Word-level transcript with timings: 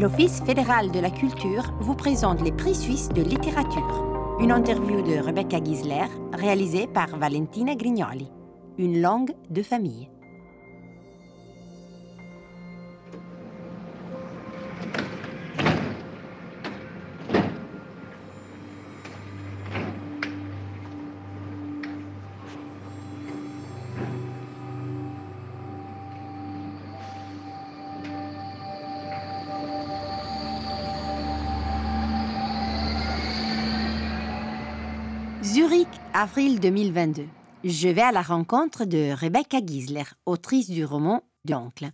l'Office 0.00 0.40
fédéral 0.46 0.90
de 0.90 0.98
la 0.98 1.10
culture 1.10 1.74
vous 1.80 1.94
présente 1.94 2.40
les 2.40 2.52
prix 2.52 2.74
suisses 2.74 3.10
de 3.10 3.20
littérature. 3.20 4.38
Une 4.40 4.50
interview 4.50 5.02
de 5.02 5.18
Rebecca 5.18 5.62
Gisler, 5.62 6.06
réalisée 6.32 6.86
par 6.86 7.18
Valentina 7.18 7.74
Grignoli. 7.74 8.32
Une 8.78 9.02
langue 9.02 9.34
de 9.50 9.62
famille. 9.62 10.08
Avril 36.20 36.60
2022. 36.60 37.26
Je 37.64 37.88
vais 37.88 38.02
à 38.02 38.12
la 38.12 38.20
rencontre 38.20 38.84
de 38.84 39.10
Rebecca 39.18 39.56
Gisler, 39.64 40.04
autrice 40.26 40.68
du 40.68 40.84
roman 40.84 41.22
L'oncle. 41.48 41.88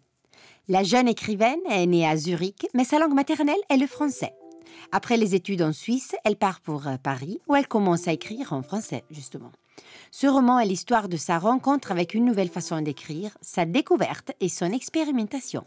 La 0.66 0.82
jeune 0.82 1.06
écrivaine 1.06 1.60
est 1.70 1.86
née 1.86 2.08
à 2.08 2.16
Zurich, 2.16 2.66
mais 2.74 2.82
sa 2.82 2.98
langue 2.98 3.14
maternelle 3.14 3.54
est 3.70 3.76
le 3.76 3.86
français. 3.86 4.32
Après 4.90 5.16
les 5.16 5.36
études 5.36 5.62
en 5.62 5.72
Suisse, 5.72 6.16
elle 6.24 6.34
part 6.34 6.60
pour 6.60 6.88
euh, 6.88 6.96
Paris, 7.00 7.40
où 7.46 7.54
elle 7.54 7.68
commence 7.68 8.08
à 8.08 8.12
écrire 8.12 8.52
en 8.52 8.62
français, 8.62 9.04
justement. 9.10 9.52
Ce 10.10 10.26
roman 10.26 10.58
est 10.58 10.66
l'histoire 10.66 11.08
de 11.08 11.16
sa 11.16 11.38
rencontre 11.38 11.92
avec 11.92 12.12
une 12.12 12.24
nouvelle 12.24 12.50
façon 12.50 12.80
d'écrire, 12.80 13.38
sa 13.42 13.64
découverte 13.64 14.32
et 14.40 14.48
son 14.48 14.72
expérimentation. 14.72 15.64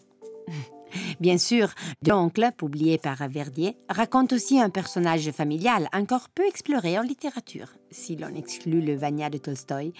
Bien 1.19 1.37
sûr, 1.37 1.69
L'oncle, 2.07 2.49
publié 2.57 2.97
par 2.97 3.27
Verdier, 3.27 3.77
raconte 3.89 4.33
aussi 4.33 4.59
un 4.59 4.69
personnage 4.69 5.29
familial 5.31 5.89
encore 5.93 6.29
peu 6.29 6.45
exploré 6.47 6.97
en 6.97 7.03
littérature, 7.03 7.67
si 7.91 8.15
l'on 8.15 8.35
exclut 8.35 8.81
le 8.81 8.95
Vania 8.95 9.29
de 9.29 9.37
Tolstoï, 9.37 9.93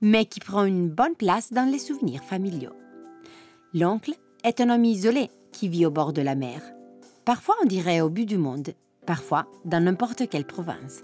mais 0.00 0.26
qui 0.26 0.40
prend 0.40 0.64
une 0.64 0.88
bonne 0.88 1.14
place 1.16 1.52
dans 1.52 1.70
les 1.70 1.78
souvenirs 1.78 2.24
familiaux. 2.24 2.74
L'oncle 3.72 4.14
est 4.42 4.60
un 4.60 4.70
homme 4.70 4.84
isolé 4.84 5.30
qui 5.52 5.68
vit 5.68 5.86
au 5.86 5.90
bord 5.90 6.12
de 6.12 6.22
la 6.22 6.34
mer. 6.34 6.60
Parfois 7.24 7.56
on 7.62 7.66
dirait 7.66 8.00
au 8.00 8.10
but 8.10 8.26
du 8.26 8.38
monde, 8.38 8.74
parfois 9.06 9.46
dans 9.64 9.82
n'importe 9.82 10.28
quelle 10.28 10.46
province. 10.46 11.02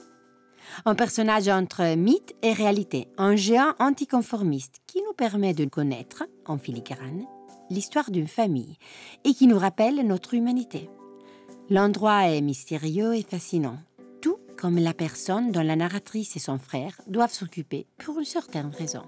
Un 0.84 0.94
personnage 0.94 1.48
entre 1.48 1.96
mythe 1.96 2.34
et 2.42 2.52
réalité, 2.52 3.08
un 3.16 3.34
géant 3.34 3.72
anticonformiste 3.78 4.76
qui 4.86 5.02
nous 5.02 5.14
permet 5.14 5.54
de 5.54 5.64
connaître, 5.64 6.24
en 6.46 6.58
filigrane, 6.58 7.24
l'histoire 7.70 8.10
d'une 8.10 8.28
famille 8.28 8.76
et 9.24 9.32
qui 9.32 9.46
nous 9.46 9.58
rappelle 9.58 10.06
notre 10.06 10.34
humanité. 10.34 10.90
L'endroit 11.70 12.28
est 12.28 12.40
mystérieux 12.40 13.14
et 13.14 13.22
fascinant, 13.22 13.78
tout 14.20 14.38
comme 14.58 14.78
la 14.78 14.92
personne 14.92 15.52
dont 15.52 15.62
la 15.62 15.76
narratrice 15.76 16.36
et 16.36 16.40
son 16.40 16.58
frère 16.58 17.00
doivent 17.06 17.32
s'occuper 17.32 17.86
pour 17.98 18.18
une 18.18 18.24
certaine 18.24 18.72
raison. 18.76 19.02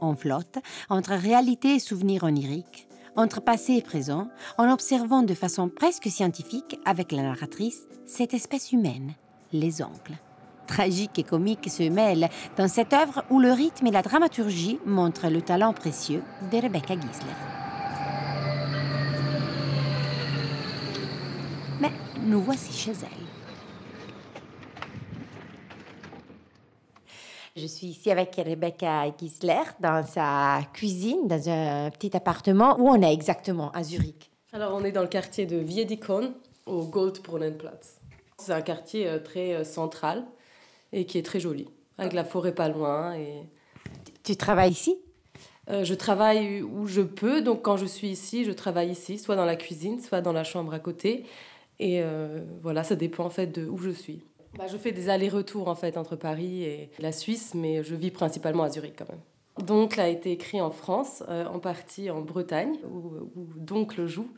On 0.00 0.14
flotte 0.14 0.58
entre 0.90 1.12
réalité 1.12 1.76
et 1.76 1.78
souvenirs 1.78 2.24
oniriques, 2.24 2.88
entre 3.16 3.40
passé 3.40 3.74
et 3.74 3.82
présent, 3.82 4.28
en 4.58 4.70
observant 4.70 5.22
de 5.22 5.34
façon 5.34 5.68
presque 5.68 6.08
scientifique 6.08 6.78
avec 6.84 7.12
la 7.12 7.22
narratrice 7.22 7.86
cette 8.06 8.34
espèce 8.34 8.72
humaine, 8.72 9.14
les 9.52 9.82
oncles. 9.82 10.18
Tragique 10.66 11.18
et 11.18 11.24
comique 11.24 11.70
se 11.70 11.88
mêlent 11.88 12.28
dans 12.56 12.68
cette 12.68 12.92
œuvre 12.92 13.24
où 13.30 13.40
le 13.40 13.52
rythme 13.52 13.86
et 13.86 13.90
la 13.90 14.02
dramaturgie 14.02 14.78
montrent 14.86 15.28
le 15.28 15.42
talent 15.42 15.72
précieux 15.72 16.22
de 16.50 16.56
Rebecca 16.58 16.94
Gisler. 16.94 17.61
Nous 22.32 22.40
voici 22.40 22.72
chez 22.72 22.92
elle. 22.92 23.26
Je 27.54 27.66
suis 27.66 27.88
ici 27.88 28.10
avec 28.10 28.34
Rebecca 28.36 29.04
Gisler 29.20 29.62
dans 29.80 30.02
sa 30.06 30.60
cuisine, 30.72 31.28
dans 31.28 31.46
un 31.50 31.90
petit 31.90 32.16
appartement. 32.16 32.80
Où 32.80 32.88
on 32.88 33.02
est 33.02 33.12
exactement 33.12 33.70
À 33.72 33.82
Zurich. 33.82 34.30
Alors, 34.54 34.72
on 34.74 34.82
est 34.82 34.92
dans 34.92 35.02
le 35.02 35.08
quartier 35.08 35.44
de 35.44 35.58
Wiedikon, 35.58 36.32
au 36.64 36.84
Goldbrunnenplatz. 36.84 37.98
C'est 38.38 38.52
un 38.52 38.62
quartier 38.62 39.06
euh, 39.06 39.18
très 39.18 39.52
euh, 39.52 39.64
central 39.64 40.24
et 40.94 41.04
qui 41.04 41.18
est 41.18 41.22
très 41.22 41.38
joli, 41.38 41.68
avec 41.98 42.14
la 42.14 42.24
forêt 42.24 42.54
pas 42.54 42.70
loin. 42.70 43.14
Et... 43.14 43.42
Tu 44.24 44.36
travailles 44.36 44.72
ici? 44.72 44.96
Euh, 45.68 45.84
je 45.84 45.94
travaille 45.94 46.62
où 46.62 46.86
je 46.86 47.02
peux, 47.02 47.42
donc 47.42 47.62
quand 47.62 47.76
je 47.76 47.86
suis 47.86 48.08
ici, 48.08 48.44
je 48.44 48.50
travaille 48.50 48.90
ici, 48.90 49.18
soit 49.18 49.36
dans 49.36 49.44
la 49.44 49.56
cuisine, 49.56 50.00
soit 50.00 50.22
dans 50.22 50.32
la 50.32 50.44
chambre 50.44 50.72
à 50.72 50.78
côté. 50.78 51.24
Et 51.82 52.00
euh, 52.00 52.44
voilà, 52.60 52.84
ça 52.84 52.94
dépend 52.94 53.24
en 53.24 53.30
fait 53.30 53.48
de 53.48 53.66
où 53.66 53.76
je 53.76 53.90
suis. 53.90 54.22
Bah, 54.56 54.68
je 54.68 54.76
fais 54.76 54.92
des 54.92 55.08
allers-retours 55.08 55.66
en 55.66 55.74
fait 55.74 55.96
entre 55.96 56.14
Paris 56.14 56.62
et 56.62 56.90
la 57.00 57.10
Suisse, 57.10 57.54
mais 57.54 57.82
je 57.82 57.96
vis 57.96 58.12
principalement 58.12 58.62
à 58.62 58.70
Zurich 58.70 58.94
quand 58.96 59.08
même. 59.08 59.66
Donc, 59.66 59.98
a 59.98 60.08
été 60.08 60.30
écrit 60.30 60.60
en 60.60 60.70
France, 60.70 61.24
euh, 61.28 61.44
en 61.46 61.58
partie 61.58 62.08
en 62.08 62.20
Bretagne, 62.20 62.76
où, 62.88 63.30
où 63.34 63.48
donc 63.56 63.96
le 63.96 64.06
joue, 64.06 64.28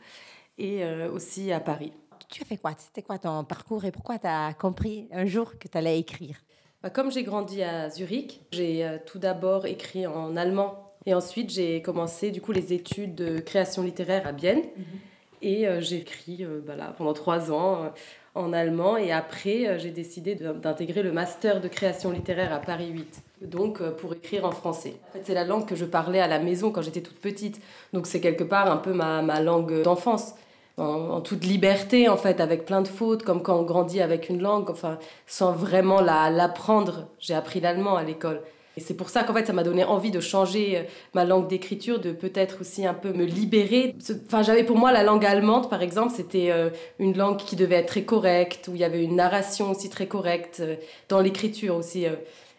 et 0.57 0.83
euh, 0.83 1.11
aussi 1.11 1.51
à 1.51 1.59
Paris. 1.59 1.93
Tu 2.29 2.41
as 2.41 2.45
fait 2.45 2.57
quoi? 2.57 2.71
C'était 2.75 3.03
quoi 3.03 3.19
ton 3.19 3.43
parcours 3.43 3.85
et 3.85 3.91
pourquoi 3.91 4.17
tu 4.17 4.25
as 4.25 4.55
compris 4.55 5.07
un 5.11 5.27
jour 5.27 5.59
que 5.59 5.67
tu 5.67 5.77
allais 5.77 5.99
écrire? 5.99 6.37
Bah, 6.81 6.89
Comme 6.89 7.11
j'ai 7.11 7.21
grandi 7.21 7.61
à 7.61 7.91
Zurich, 7.91 8.41
j'ai 8.51 8.97
tout 9.05 9.19
d'abord 9.19 9.67
écrit 9.67 10.07
en 10.07 10.35
allemand 10.35 10.95
et 11.05 11.13
ensuite 11.13 11.51
j'ai 11.51 11.83
commencé 11.83 12.31
du 12.31 12.41
coup 12.41 12.51
les 12.51 12.73
études 12.73 13.13
de 13.13 13.39
création 13.39 13.83
littéraire 13.83 14.25
à 14.25 14.31
Bienne. 14.31 14.63
Mhm. 14.75 14.85
Et 15.45 15.67
euh, 15.67 15.79
j'ai 15.79 15.97
écrit 15.97 16.39
euh, 16.41 16.59
bah 16.65 16.73
pendant 16.97 17.13
trois 17.13 17.51
ans 17.51 17.83
euh, 17.83 17.89
en 18.33 18.51
allemand. 18.51 18.97
Et 18.97 19.11
après, 19.11 19.77
j'ai 19.79 19.91
décidé 19.91 20.33
d'intégrer 20.33 21.03
le 21.03 21.11
master 21.11 21.61
de 21.61 21.67
création 21.67 22.09
littéraire 22.09 22.51
à 22.51 22.57
Paris 22.57 22.89
8. 22.89 23.21
Donc, 23.43 23.81
pour 23.91 24.13
écrire 24.13 24.43
en 24.43 24.51
français. 24.51 24.95
En 25.09 25.13
fait, 25.13 25.21
c'est 25.23 25.33
la 25.35 25.45
langue 25.45 25.67
que 25.67 25.75
je 25.75 25.85
parlais 25.85 26.19
à 26.19 26.27
la 26.27 26.39
maison 26.39 26.71
quand 26.71 26.81
j'étais 26.81 27.01
toute 27.01 27.19
petite. 27.19 27.61
Donc, 27.93 28.07
c'est 28.07 28.19
quelque 28.19 28.43
part 28.43 28.71
un 28.71 28.77
peu 28.77 28.91
ma, 28.91 29.21
ma 29.21 29.39
langue 29.39 29.83
d'enfance. 29.83 30.33
En, 30.77 31.21
toute 31.21 31.45
liberté, 31.45 32.09
en 32.09 32.17
fait, 32.17 32.41
avec 32.41 32.65
plein 32.65 32.81
de 32.81 32.87
fautes, 32.89 33.23
comme 33.23 33.41
quand 33.41 33.57
on 33.57 33.63
grandit 33.63 34.01
avec 34.01 34.27
une 34.27 34.41
langue, 34.41 34.69
enfin, 34.69 34.97
sans 35.27 35.53
vraiment 35.53 36.01
l'apprendre. 36.01 37.07
J'ai 37.19 37.35
appris 37.35 37.61
l'allemand 37.61 37.95
à 37.95 38.03
l'école. 38.03 38.41
Et 38.77 38.81
c'est 38.81 38.93
pour 38.93 39.09
ça 39.09 39.23
qu'en 39.23 39.33
fait, 39.33 39.45
ça 39.45 39.53
m'a 39.53 39.63
donné 39.63 39.83
envie 39.83 40.11
de 40.11 40.19
changer 40.19 40.77
euh, 40.77 40.83
ma 41.13 41.23
langue 41.23 41.47
d'écriture, 41.47 41.99
de 41.99 42.11
peut-être 42.11 42.61
aussi 42.61 42.85
un 42.85 42.93
peu 42.93 43.13
me 43.13 43.23
libérer. 43.23 43.95
Enfin, 44.25 44.41
j'avais 44.41 44.63
pour 44.63 44.77
moi 44.77 44.91
la 44.91 45.03
langue 45.03 45.25
allemande, 45.25 45.69
par 45.69 45.81
exemple, 45.81 46.13
c'était 46.15 46.51
euh, 46.51 46.69
une 46.99 47.17
langue 47.17 47.37
qui 47.37 47.55
devait 47.55 47.75
être 47.75 47.87
très 47.87 48.03
correcte, 48.03 48.67
où 48.67 48.75
il 48.75 48.81
y 48.81 48.83
avait 48.83 49.03
une 49.03 49.15
narration 49.15 49.71
aussi 49.71 49.89
très 49.89 50.07
correcte, 50.07 50.59
euh, 50.59 50.75
dans 51.07 51.21
l'écriture 51.21 51.75
aussi. 51.75 52.05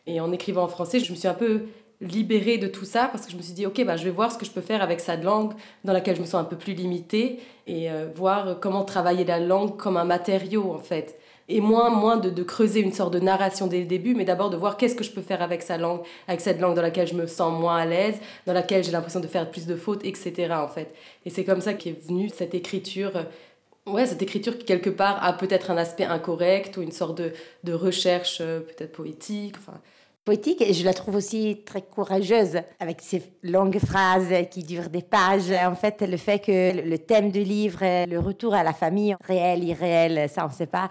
Et 0.07 0.21
en 0.21 0.33
écrivant 0.33 0.63
en 0.63 0.69
français, 0.69 1.01
je 1.01 1.11
me 1.11 1.17
suis 1.17 1.29
un 1.29 1.35
peu 1.35 1.63
libérée 2.01 2.59
de 2.59 2.69
tout 2.69 2.85
ça 2.85 3.09
parce 3.11 3.27
que 3.27 3.33
je 3.33 3.37
me 3.37 3.43
suis 3.43 3.55
dit, 3.55 3.67
ok, 3.67 3.85
bah, 3.85 3.97
je 3.97 4.05
vais 4.05 4.11
voir 4.11 4.31
ce 4.31 4.39
que 4.39 4.47
je 4.47 4.51
peux 4.51 4.61
faire 4.61 4.83
avec 4.83 5.01
cette 5.01 5.25
langue 5.25 5.53
dans 5.85 5.93
laquelle 5.93 6.17
je 6.17 6.21
me 6.21 6.27
sens 6.27 6.41
un 6.41 6.45
peu 6.45 6.57
plus 6.57 6.75
limitée 6.75 7.41
et 7.67 7.89
voir 8.15 8.61
comment 8.61 8.85
travailler 8.85 9.25
la 9.25 9.41
langue 9.41 9.77
comme 9.77 9.97
un 9.97 10.05
matériau, 10.05 10.73
en 10.73 10.79
fait 10.79 11.19
et 11.49 11.61
moins, 11.61 11.91
moins 11.91 12.17
de, 12.17 12.31
de, 12.31 12.43
creuser 12.43 12.81
une 12.81 12.93
sorte 12.93 13.13
de 13.13 13.21
narration 13.21 13.67
dès 13.67 13.81
le 13.81 13.87
début, 13.87 14.15
mais 14.15 14.25
d'abord 14.25 14.51
de 14.51 14.57
voir 14.57 14.77
qu'est-ce 14.77 14.95
que 14.95 15.05
je 15.05 15.13
peux 15.13 15.23
faire 15.23 15.43
avec 15.43 15.63
sa 15.63 15.79
langue, 15.79 16.01
avec 16.27 16.41
cette 16.41 16.61
langue 16.61 16.75
dans 16.75 16.83
laquelle 16.83 17.07
je 17.07 17.15
me 17.15 17.27
sens 17.27 17.59
moins 17.59 17.77
à 17.77 17.87
l'aise, 17.87 18.17
dans 18.47 18.53
laquelle 18.53 18.83
j'ai 18.83 18.93
l'impression 18.93 19.21
de 19.21 19.29
faire 19.29 19.49
plus 19.51 19.67
de 19.67 19.77
fautes, 19.77 20.05
etc. 20.05 20.55
en 20.55 20.69
fait. 20.69 20.95
Et 21.25 21.31
c'est 21.31 21.45
comme 21.45 21.61
ça 21.61 21.75
qu'est 21.75 21.97
venue 22.07 22.31
cette 22.31 22.55
écriture. 22.55 23.13
Euh, 23.17 23.91
ouais, 23.91 24.07
cette 24.07 24.23
écriture 24.23 24.59
qui 24.59 24.65
quelque 24.65 24.91
part 24.91 25.25
a 25.25 25.33
peut-être 25.33 25.71
un 25.71 25.77
aspect 25.77 26.05
incorrect 26.05 26.77
ou 26.77 26.83
une 26.83 26.93
sorte 26.93 27.19
de, 27.19 27.33
de 27.63 27.73
recherche 27.73 28.39
euh, 28.41 28.61
peut-être 28.61 28.93
poétique. 28.93 29.55
Enfin, 29.59 29.81
poétique 30.25 30.61
et 30.61 30.75
je 30.75 30.85
la 30.85 30.93
trouve 30.93 31.15
aussi 31.15 31.63
très 31.65 31.83
courageuse 31.83 32.59
avec 32.81 33.01
ces 33.01 33.23
longues 33.45 33.79
phrases 33.79 34.35
qui 34.51 34.65
durent 34.65 34.91
des 34.91 35.03
pages. 35.03 35.53
En 35.53 35.77
fait, 35.77 36.03
le 36.03 36.17
fait 36.17 36.41
que 36.41 36.83
le 36.83 36.99
thème 36.99 37.31
du 37.31 37.45
livre, 37.45 37.79
le 38.07 38.19
retour 38.19 38.53
à 38.53 38.65
la 38.65 38.73
famille, 38.73 39.15
réel, 39.25 39.63
irréel, 39.63 40.29
ça 40.29 40.45
on 40.45 40.49
ne 40.49 40.53
sait 40.53 40.67
pas, 40.67 40.89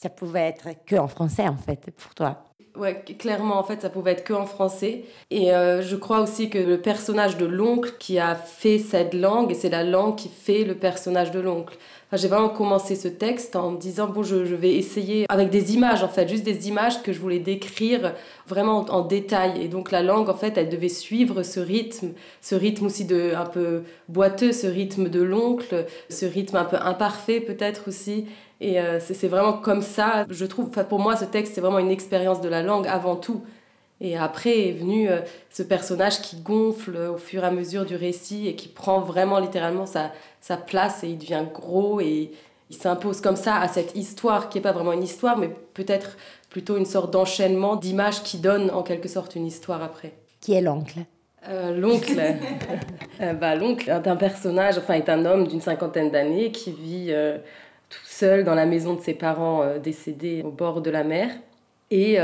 ça 0.00 0.08
pouvait 0.08 0.48
être 0.48 0.68
que 0.86 0.96
en 0.96 1.08
français 1.08 1.48
en 1.48 1.56
fait 1.56 1.90
pour 1.96 2.14
toi. 2.14 2.44
Ouais, 2.76 3.02
clairement 3.18 3.58
en 3.58 3.64
fait 3.64 3.82
ça 3.82 3.90
pouvait 3.90 4.12
être 4.12 4.22
que 4.22 4.32
en 4.32 4.46
français 4.46 5.04
et 5.30 5.52
euh, 5.52 5.82
je 5.82 5.96
crois 5.96 6.20
aussi 6.20 6.48
que 6.48 6.58
le 6.58 6.80
personnage 6.80 7.36
de 7.36 7.46
l'oncle 7.46 7.94
qui 7.98 8.20
a 8.20 8.36
fait 8.36 8.78
cette 8.78 9.14
langue 9.14 9.50
et 9.50 9.54
c'est 9.54 9.70
la 9.70 9.82
langue 9.82 10.14
qui 10.14 10.28
fait 10.28 10.62
le 10.62 10.76
personnage 10.76 11.32
de 11.32 11.40
l'oncle 11.40 11.76
j'ai 12.16 12.28
vraiment 12.28 12.48
commencé 12.48 12.96
ce 12.96 13.08
texte 13.08 13.54
en 13.54 13.72
me 13.72 13.78
disant, 13.78 14.06
bon, 14.06 14.22
je, 14.22 14.36
vais 14.36 14.74
essayer 14.74 15.26
avec 15.28 15.50
des 15.50 15.74
images, 15.74 16.02
en 16.02 16.08
fait, 16.08 16.26
juste 16.26 16.42
des 16.42 16.68
images 16.68 17.02
que 17.02 17.12
je 17.12 17.20
voulais 17.20 17.38
décrire 17.38 18.14
vraiment 18.46 18.78
en, 18.88 19.02
détail. 19.02 19.62
Et 19.62 19.68
donc 19.68 19.90
la 19.90 20.02
langue, 20.02 20.30
en 20.30 20.34
fait, 20.34 20.56
elle 20.56 20.70
devait 20.70 20.88
suivre 20.88 21.42
ce 21.42 21.60
rythme, 21.60 22.12
ce 22.40 22.54
rythme 22.54 22.86
aussi 22.86 23.04
de, 23.04 23.34
un 23.36 23.44
peu 23.44 23.82
boiteux, 24.08 24.52
ce 24.52 24.66
rythme 24.66 25.10
de 25.10 25.20
l'oncle, 25.20 25.84
ce 26.08 26.24
rythme 26.24 26.56
un 26.56 26.64
peu 26.64 26.78
imparfait 26.80 27.40
peut-être 27.40 27.88
aussi. 27.88 28.24
Et 28.60 28.80
euh, 28.80 28.98
c'est 29.00 29.28
vraiment 29.28 29.52
comme 29.52 29.82
ça, 29.82 30.26
je 30.28 30.44
trouve, 30.44 30.70
pour 30.70 30.98
moi, 30.98 31.16
ce 31.16 31.24
texte, 31.24 31.54
c'est 31.54 31.60
vraiment 31.60 31.78
une 31.78 31.90
expérience 31.90 32.40
de 32.40 32.48
la 32.48 32.62
langue 32.62 32.86
avant 32.88 33.16
tout. 33.16 33.42
Et 34.00 34.16
après 34.16 34.68
est 34.68 34.72
venu 34.72 35.10
euh, 35.10 35.20
ce 35.50 35.64
personnage 35.64 36.20
qui 36.20 36.36
gonfle 36.36 36.96
au 36.96 37.16
fur 37.16 37.42
et 37.42 37.46
à 37.46 37.50
mesure 37.50 37.84
du 37.84 37.96
récit 37.96 38.46
et 38.46 38.54
qui 38.54 38.68
prend 38.68 39.00
vraiment 39.00 39.40
littéralement 39.40 39.86
sa, 39.86 40.12
sa 40.40 40.56
place 40.56 41.02
et 41.02 41.08
il 41.08 41.18
devient 41.18 41.44
gros 41.52 42.00
et, 42.00 42.30
il 42.70 42.76
s'impose 42.76 43.20
comme 43.20 43.36
ça 43.36 43.56
à 43.56 43.68
cette 43.68 43.96
histoire 43.96 44.48
qui 44.48 44.58
n'est 44.58 44.62
pas 44.62 44.72
vraiment 44.72 44.92
une 44.92 45.02
histoire, 45.02 45.38
mais 45.38 45.48
peut-être 45.74 46.16
plutôt 46.50 46.76
une 46.76 46.84
sorte 46.84 47.10
d'enchaînement 47.10 47.76
d'images 47.76 48.22
qui 48.22 48.38
donne 48.38 48.70
en 48.70 48.82
quelque 48.82 49.08
sorte 49.08 49.36
une 49.36 49.46
histoire 49.46 49.82
après. 49.82 50.12
Qui 50.40 50.52
est 50.52 50.60
l'oncle? 50.60 51.00
Euh, 51.48 51.74
L'oncle, 51.74 52.20
euh, 53.20 53.32
bah, 53.32 53.54
l'oncle 53.54 53.88
est 53.88 54.06
un 54.06 54.16
personnage, 54.16 54.76
enfin 54.76 54.94
est 54.94 55.08
un 55.08 55.24
homme 55.24 55.46
d'une 55.46 55.60
cinquantaine 55.60 56.10
d'années 56.10 56.50
qui 56.52 56.72
vit 56.72 57.14
euh, 58.22 58.36
tout 58.36 58.36
seul 58.36 58.44
dans 58.44 58.54
la 58.54 58.66
maison 58.66 58.94
de 58.94 59.00
ses 59.00 59.14
parents 59.14 59.78
décédés 59.78 60.42
au 60.42 60.50
bord 60.50 60.80
de 60.80 60.90
la 60.90 61.04
mer 61.04 61.30
et 61.90 62.18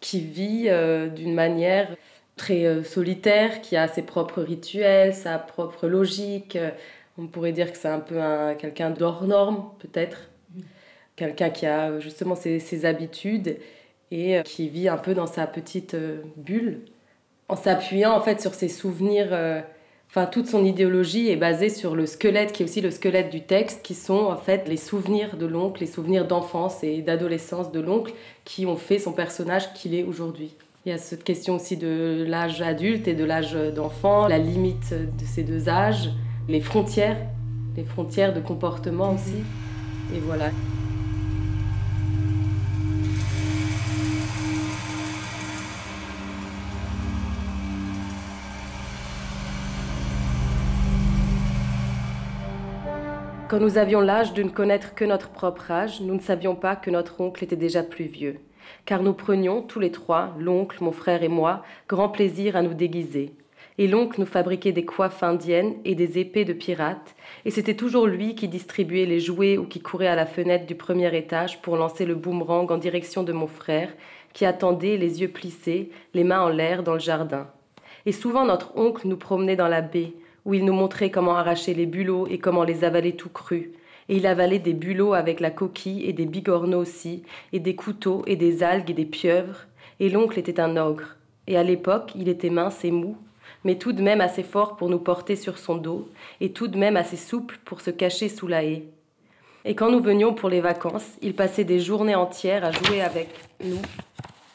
qui 0.00 0.20
vit 0.20 0.68
d'une 1.14 1.34
manière 1.34 1.88
très 2.36 2.82
solitaire, 2.82 3.60
qui 3.60 3.76
a 3.76 3.88
ses 3.88 4.02
propres 4.02 4.42
rituels, 4.42 5.14
sa 5.14 5.38
propre 5.38 5.86
logique. 5.86 6.56
On 7.18 7.26
pourrait 7.26 7.52
dire 7.52 7.70
que 7.70 7.78
c'est 7.78 7.88
un 7.88 8.00
peu 8.00 8.20
un, 8.20 8.54
quelqu'un 8.54 8.90
d'hors 8.90 9.24
norme, 9.24 9.64
peut-être. 9.80 10.30
Quelqu'un 11.14 11.50
qui 11.50 11.66
a 11.66 12.00
justement 12.00 12.34
ses, 12.34 12.58
ses, 12.58 12.86
habitudes 12.86 13.58
et 14.10 14.40
qui 14.44 14.70
vit 14.70 14.88
un 14.88 14.96
peu 14.96 15.12
dans 15.12 15.26
sa 15.26 15.46
petite 15.46 15.94
bulle 16.36 16.80
en 17.48 17.56
s'appuyant 17.56 18.12
en 18.16 18.22
fait 18.22 18.40
sur 18.40 18.54
ses 18.54 18.68
souvenirs. 18.68 19.62
Enfin, 20.14 20.26
toute 20.26 20.46
son 20.46 20.62
idéologie 20.62 21.30
est 21.30 21.36
basée 21.36 21.70
sur 21.70 21.96
le 21.96 22.04
squelette 22.04 22.52
qui 22.52 22.62
est 22.62 22.66
aussi 22.66 22.82
le 22.82 22.90
squelette 22.90 23.30
du 23.30 23.40
texte, 23.40 23.80
qui 23.82 23.94
sont 23.94 24.26
en 24.26 24.36
fait 24.36 24.68
les 24.68 24.76
souvenirs 24.76 25.38
de 25.38 25.46
l'oncle, 25.46 25.80
les 25.80 25.86
souvenirs 25.86 26.26
d'enfance 26.26 26.84
et 26.84 27.00
d'adolescence 27.00 27.72
de 27.72 27.80
l'oncle 27.80 28.12
qui 28.44 28.66
ont 28.66 28.76
fait 28.76 28.98
son 28.98 29.12
personnage 29.12 29.72
qu'il 29.72 29.94
est 29.94 30.02
aujourd'hui. 30.02 30.54
Il 30.84 30.90
y 30.90 30.92
a 30.92 30.98
cette 30.98 31.24
question 31.24 31.54
aussi 31.56 31.78
de 31.78 32.26
l'âge 32.28 32.60
adulte 32.60 33.08
et 33.08 33.14
de 33.14 33.24
l'âge 33.24 33.54
d'enfant, 33.74 34.28
la 34.28 34.36
limite 34.36 34.92
de 34.92 35.24
ces 35.24 35.44
deux 35.44 35.70
âges, 35.70 36.10
les 36.46 36.60
frontières, 36.60 37.16
les 37.74 37.84
frontières 37.84 38.34
de 38.34 38.40
comportement 38.40 39.14
aussi. 39.14 39.42
Et 40.14 40.18
voilà. 40.18 40.50
Quand 53.52 53.60
nous 53.60 53.76
avions 53.76 54.00
l'âge 54.00 54.32
de 54.32 54.42
ne 54.42 54.48
connaître 54.48 54.94
que 54.94 55.04
notre 55.04 55.28
propre 55.28 55.70
âge, 55.70 56.00
nous 56.00 56.14
ne 56.14 56.20
savions 56.20 56.54
pas 56.54 56.74
que 56.74 56.90
notre 56.90 57.20
oncle 57.20 57.44
était 57.44 57.54
déjà 57.54 57.82
plus 57.82 58.06
vieux, 58.06 58.38
car 58.86 59.02
nous 59.02 59.12
prenions, 59.12 59.60
tous 59.60 59.78
les 59.78 59.90
trois, 59.90 60.34
l'oncle, 60.38 60.82
mon 60.82 60.90
frère 60.90 61.22
et 61.22 61.28
moi, 61.28 61.62
grand 61.86 62.08
plaisir 62.08 62.56
à 62.56 62.62
nous 62.62 62.72
déguiser. 62.72 63.34
Et 63.76 63.88
l'oncle 63.88 64.18
nous 64.18 64.26
fabriquait 64.26 64.72
des 64.72 64.86
coiffes 64.86 65.22
indiennes 65.22 65.74
et 65.84 65.94
des 65.94 66.18
épées 66.18 66.46
de 66.46 66.54
pirates, 66.54 67.14
et 67.44 67.50
c'était 67.50 67.76
toujours 67.76 68.06
lui 68.06 68.34
qui 68.34 68.48
distribuait 68.48 69.04
les 69.04 69.20
jouets 69.20 69.58
ou 69.58 69.66
qui 69.66 69.82
courait 69.82 70.06
à 70.06 70.16
la 70.16 70.24
fenêtre 70.24 70.64
du 70.64 70.74
premier 70.74 71.14
étage 71.14 71.60
pour 71.60 71.76
lancer 71.76 72.06
le 72.06 72.14
boomerang 72.14 72.72
en 72.72 72.78
direction 72.78 73.22
de 73.22 73.34
mon 73.34 73.48
frère, 73.48 73.92
qui 74.32 74.46
attendait, 74.46 74.96
les 74.96 75.20
yeux 75.20 75.28
plissés, 75.28 75.90
les 76.14 76.24
mains 76.24 76.40
en 76.40 76.48
l'air 76.48 76.82
dans 76.82 76.94
le 76.94 77.00
jardin. 77.00 77.48
Et 78.06 78.12
souvent 78.12 78.46
notre 78.46 78.74
oncle 78.78 79.06
nous 79.06 79.18
promenait 79.18 79.56
dans 79.56 79.68
la 79.68 79.82
baie, 79.82 80.14
où 80.44 80.54
il 80.54 80.64
nous 80.64 80.72
montrait 80.72 81.10
comment 81.10 81.36
arracher 81.36 81.74
les 81.74 81.86
bulots 81.86 82.26
et 82.28 82.38
comment 82.38 82.64
les 82.64 82.84
avaler 82.84 83.14
tout 83.14 83.28
crus. 83.28 83.70
Et 84.08 84.16
il 84.16 84.26
avalait 84.26 84.58
des 84.58 84.72
bulots 84.72 85.14
avec 85.14 85.40
la 85.40 85.50
coquille 85.50 86.04
et 86.04 86.12
des 86.12 86.26
bigorneaux 86.26 86.80
aussi, 86.80 87.22
et 87.52 87.60
des 87.60 87.76
couteaux 87.76 88.22
et 88.26 88.36
des 88.36 88.62
algues 88.62 88.90
et 88.90 88.94
des 88.94 89.04
pieuvres. 89.04 89.66
Et 90.00 90.08
l'oncle 90.08 90.38
était 90.38 90.60
un 90.60 90.76
ogre. 90.76 91.16
Et 91.46 91.56
à 91.56 91.62
l'époque, 91.62 92.12
il 92.16 92.28
était 92.28 92.50
mince 92.50 92.84
et 92.84 92.90
mou, 92.90 93.16
mais 93.64 93.76
tout 93.76 93.92
de 93.92 94.02
même 94.02 94.20
assez 94.20 94.42
fort 94.42 94.76
pour 94.76 94.88
nous 94.88 94.98
porter 94.98 95.36
sur 95.36 95.58
son 95.58 95.76
dos, 95.76 96.08
et 96.40 96.52
tout 96.52 96.68
de 96.68 96.78
même 96.78 96.96
assez 96.96 97.16
souple 97.16 97.58
pour 97.64 97.80
se 97.80 97.90
cacher 97.90 98.28
sous 98.28 98.48
la 98.48 98.64
haie. 98.64 98.84
Et 99.64 99.76
quand 99.76 99.90
nous 99.90 100.00
venions 100.00 100.34
pour 100.34 100.48
les 100.48 100.60
vacances, 100.60 101.16
il 101.22 101.34
passait 101.34 101.64
des 101.64 101.78
journées 101.78 102.16
entières 102.16 102.64
à 102.64 102.72
jouer 102.72 103.00
avec 103.00 103.28
nous. 103.64 103.80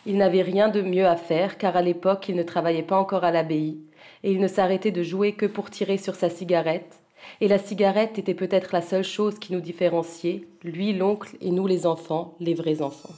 Il 0.06 0.18
n'avait 0.18 0.42
rien 0.42 0.68
de 0.68 0.82
mieux 0.82 1.06
à 1.06 1.16
faire, 1.16 1.58
car 1.58 1.78
à 1.78 1.82
l'époque, 1.82 2.28
il 2.28 2.36
ne 2.36 2.44
travaillait 2.44 2.84
pas 2.84 2.98
encore 2.98 3.24
à 3.24 3.32
l'abbaye 3.32 3.78
et 4.24 4.32
il 4.32 4.40
ne 4.40 4.48
s'arrêtait 4.48 4.92
de 4.92 5.04
jouer 5.04 5.34
que 5.34 5.46
pour 5.46 5.70
tirer 5.70 5.98
sur 5.98 6.16
sa 6.16 6.30
cigarette. 6.30 7.00
Et 7.42 7.48
la 7.48 7.60
cigarette 7.60 8.18
était 8.18 8.34
peut-être 8.34 8.74
la 8.74 8.82
seule 8.82 9.04
chose 9.04 9.40
qui 9.40 9.54
nous 9.54 9.62
différenciait, 9.62 10.48
lui 10.64 10.94
l'oncle 10.94 11.36
et 11.42 11.52
nous 11.52 11.68
les 11.68 11.86
enfants, 11.86 12.36
les 12.40 12.54
vrais 12.54 12.82
enfants. 12.82 13.14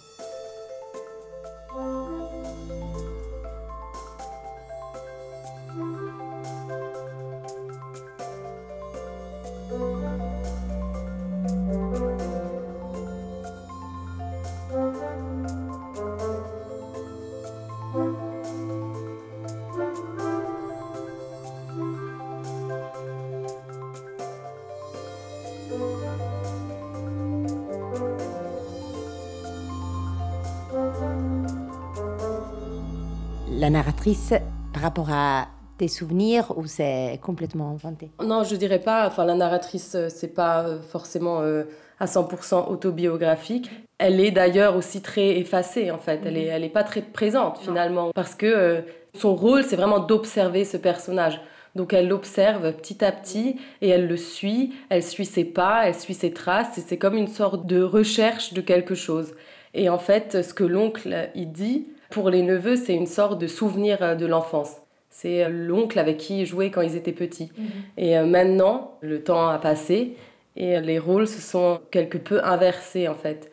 La 33.69 33.77
narratrice 33.77 34.33
par 34.73 34.81
rapport 34.81 35.11
à 35.11 35.47
tes 35.77 35.87
souvenirs 35.87 36.51
ou 36.57 36.65
c'est 36.65 37.19
complètement 37.21 37.69
inventé? 37.69 38.09
Non, 38.23 38.43
je 38.43 38.55
dirais 38.55 38.79
pas. 38.79 39.05
Enfin, 39.05 39.25
la 39.25 39.35
narratrice, 39.35 39.93
euh, 39.93 40.07
c'est 40.09 40.33
pas 40.33 40.63
euh, 40.63 40.81
forcément 40.81 41.41
euh, 41.41 41.65
à 41.99 42.07
100% 42.07 42.67
autobiographique. 42.67 43.69
Elle 43.99 44.19
est 44.21 44.31
d'ailleurs 44.31 44.75
aussi 44.75 45.03
très 45.03 45.37
effacée 45.37 45.91
en 45.91 45.99
fait. 45.99 46.21
Elle 46.25 46.37
est, 46.37 46.45
mhm. 46.45 46.51
elle 46.51 46.63
est 46.63 46.69
pas 46.69 46.83
très 46.83 47.03
présente 47.03 47.59
finalement 47.59 48.09
parce 48.15 48.33
que 48.33 48.83
son 49.13 49.35
rôle, 49.35 49.63
c'est 49.63 49.75
vraiment 49.75 49.99
d'observer 49.99 50.65
ce 50.65 50.77
personnage. 50.77 51.39
Donc 51.75 51.93
elle 51.93 52.07
l'observe 52.07 52.73
petit 52.73 53.05
à 53.05 53.11
petit 53.11 53.57
et 53.81 53.89
elle 53.89 54.07
le 54.07 54.17
suit. 54.17 54.73
Elle 54.89 55.03
suit 55.03 55.25
ses 55.25 55.45
pas, 55.45 55.83
elle 55.85 55.95
suit 55.95 56.15
ses 56.15 56.33
traces 56.33 56.79
et 56.79 56.81
c'est 56.81 56.97
comme 56.97 57.15
une 57.17 57.27
sorte 57.27 57.67
de 57.67 57.83
recherche 57.83 58.53
de 58.53 58.61
quelque 58.61 58.95
chose. 58.95 59.35
Et 59.75 59.89
en 59.89 59.99
fait, 59.99 60.41
ce 60.41 60.55
que 60.55 60.63
l'oncle 60.63 61.29
il 61.35 61.51
dit, 61.51 61.85
pour 62.09 62.29
les 62.29 62.41
neveux, 62.41 62.75
c'est 62.75 62.95
une 62.95 63.07
sorte 63.07 63.39
de 63.39 63.47
souvenir 63.47 64.01
euh, 64.01 64.15
de 64.15 64.25
l'enfance. 64.25 64.77
C'est 65.09 65.43
euh, 65.43 65.49
l'oncle 65.49 65.99
avec 65.99 66.17
qui 66.17 66.41
ils 66.41 66.45
jouaient 66.45 66.71
quand 66.71 66.81
ils 66.81 66.95
étaient 66.95 67.11
petits. 67.11 67.51
Mhm. 67.57 67.67
Et 67.97 68.17
euh, 68.17 68.25
maintenant, 68.25 68.97
le 69.01 69.23
temps 69.23 69.47
a 69.47 69.59
passé 69.59 70.15
et 70.55 70.79
les 70.81 70.99
rôles 70.99 71.27
se 71.27 71.39
sont 71.39 71.79
quelque 71.91 72.17
peu 72.17 72.43
inversés 72.43 73.07
en 73.07 73.15
fait. 73.15 73.51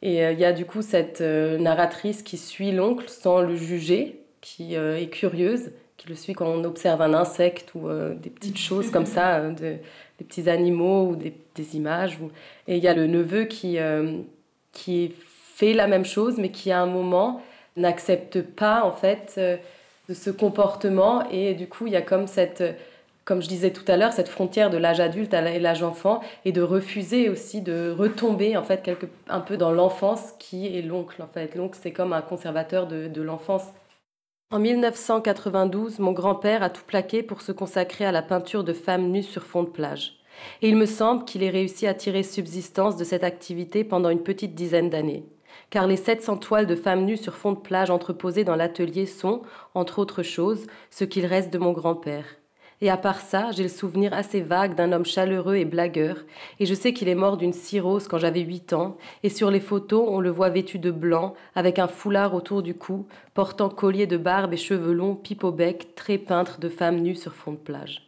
Et 0.00 0.22
il 0.22 0.38
y 0.38 0.44
a 0.44 0.52
du 0.52 0.64
coup 0.64 0.80
cette 0.80 1.20
narratrice 1.20 2.22
qui 2.22 2.36
suit 2.36 2.72
l'oncle 2.72 3.08
sans 3.08 3.40
le 3.40 3.54
juger, 3.54 4.22
qui 4.40 4.74
est 4.74 5.12
curieuse, 5.12 5.72
qui 5.96 6.08
le 6.08 6.14
suit 6.14 6.32
quand 6.32 6.46
on 6.46 6.64
observe 6.64 7.02
un 7.02 7.14
insecte 7.14 7.74
ou 7.74 7.88
des 8.14 8.30
petites 8.30 8.58
choses 8.68 8.90
comme 8.90 9.06
ça, 9.06 9.50
de, 9.50 9.74
des 10.18 10.24
petits 10.24 10.48
animaux 10.48 11.08
ou 11.08 11.16
des, 11.16 11.34
des 11.54 11.76
images. 11.76 12.18
Et 12.66 12.76
il 12.76 12.82
y 12.82 12.88
a 12.88 12.94
le 12.94 13.06
neveu 13.06 13.44
qui, 13.44 13.76
qui 14.72 15.12
fait 15.54 15.74
la 15.74 15.86
même 15.86 16.04
chose, 16.04 16.38
mais 16.38 16.50
qui 16.50 16.70
à 16.70 16.80
un 16.80 16.86
moment 16.86 17.42
n'accepte 17.76 18.42
pas 18.42 18.82
en 18.84 18.92
fait 18.92 19.34
euh, 19.38 19.56
ce 20.12 20.30
comportement. 20.30 21.28
Et 21.30 21.54
du 21.54 21.68
coup 21.68 21.86
il 21.86 21.92
y 21.92 21.96
a 21.96 22.02
comme 22.02 22.26
cette 22.26 22.62
comme 23.24 23.42
je 23.42 23.48
disais 23.48 23.72
tout 23.72 23.84
à 23.88 23.98
l'heure 23.98 24.14
cette 24.14 24.28
frontière 24.28 24.70
de 24.70 24.78
l'âge 24.78 25.00
adulte 25.00 25.34
et 25.34 25.58
l'âge 25.58 25.82
enfant 25.82 26.22
et 26.46 26.52
de 26.52 26.62
refuser 26.62 27.28
aussi 27.28 27.60
de 27.60 27.94
retomber 27.96 28.56
en 28.56 28.62
fait 28.62 28.82
quelque, 28.82 29.04
un 29.28 29.40
peu 29.40 29.58
dans 29.58 29.70
l'enfance 29.70 30.32
qui 30.38 30.78
est 30.78 30.80
l'oncle 30.80 31.20
en 31.22 31.26
fait. 31.26 31.54
L'oncle 31.54 31.78
c'est 31.80 31.92
comme 31.92 32.14
un 32.14 32.22
conservateur 32.22 32.86
de, 32.86 33.06
de 33.06 33.22
l'enfance. 33.22 33.64
En 34.50 34.60
1992, 34.60 35.98
mon 35.98 36.12
grand-père 36.12 36.62
a 36.62 36.70
tout 36.70 36.84
plaqué 36.86 37.22
pour 37.22 37.42
se 37.42 37.52
consacrer 37.52 38.06
à 38.06 38.12
la 38.12 38.22
peinture 38.22 38.64
de 38.64 38.72
femmes 38.72 39.10
nues 39.10 39.22
sur 39.22 39.42
fond 39.42 39.62
de 39.62 39.68
plage. 39.68 40.14
Et 40.62 40.70
il 40.70 40.76
me 40.76 40.86
semble 40.86 41.26
qu'il 41.26 41.42
ait 41.42 41.50
réussi 41.50 41.86
à 41.86 41.92
tirer 41.92 42.22
subsistance 42.22 42.96
de 42.96 43.04
cette 43.04 43.24
activité 43.24 43.84
pendant 43.84 44.08
une 44.08 44.22
petite 44.22 44.54
dizaine 44.54 44.88
d'années 44.88 45.24
car 45.70 45.86
les 45.86 45.96
700 45.96 46.38
toiles 46.38 46.66
de 46.66 46.74
femmes 46.74 47.04
nues 47.04 47.16
sur 47.16 47.34
fond 47.34 47.52
de 47.52 47.58
plage 47.58 47.90
entreposées 47.90 48.44
dans 48.44 48.56
l'atelier 48.56 49.06
sont, 49.06 49.42
entre 49.74 49.98
autres 49.98 50.22
choses, 50.22 50.66
ce 50.90 51.04
qu'il 51.04 51.26
reste 51.26 51.52
de 51.52 51.58
mon 51.58 51.72
grand-père. 51.72 52.24
Et 52.80 52.90
à 52.90 52.96
part 52.96 53.20
ça, 53.20 53.50
j'ai 53.50 53.64
le 53.64 53.68
souvenir 53.68 54.14
assez 54.14 54.40
vague 54.40 54.76
d'un 54.76 54.92
homme 54.92 55.04
chaleureux 55.04 55.56
et 55.56 55.64
blagueur, 55.64 56.18
et 56.60 56.66
je 56.66 56.74
sais 56.74 56.92
qu'il 56.92 57.08
est 57.08 57.16
mort 57.16 57.36
d'une 57.36 57.52
cirrhose 57.52 58.06
quand 58.06 58.18
j'avais 58.18 58.40
huit 58.40 58.72
ans, 58.72 58.96
et 59.24 59.30
sur 59.30 59.50
les 59.50 59.58
photos, 59.58 60.06
on 60.08 60.20
le 60.20 60.30
voit 60.30 60.48
vêtu 60.48 60.78
de 60.78 60.92
blanc, 60.92 61.34
avec 61.56 61.80
un 61.80 61.88
foulard 61.88 62.34
autour 62.34 62.62
du 62.62 62.74
cou, 62.74 63.06
portant 63.34 63.68
collier 63.68 64.06
de 64.06 64.16
barbe 64.16 64.52
et 64.52 64.58
cheveux 64.58 64.92
longs, 64.92 65.16
pipe 65.16 65.42
au 65.42 65.50
bec, 65.50 65.96
très 65.96 66.18
peintre 66.18 66.60
de 66.60 66.68
femmes 66.68 67.00
nues 67.00 67.16
sur 67.16 67.34
fond 67.34 67.52
de 67.52 67.56
plage. 67.56 68.04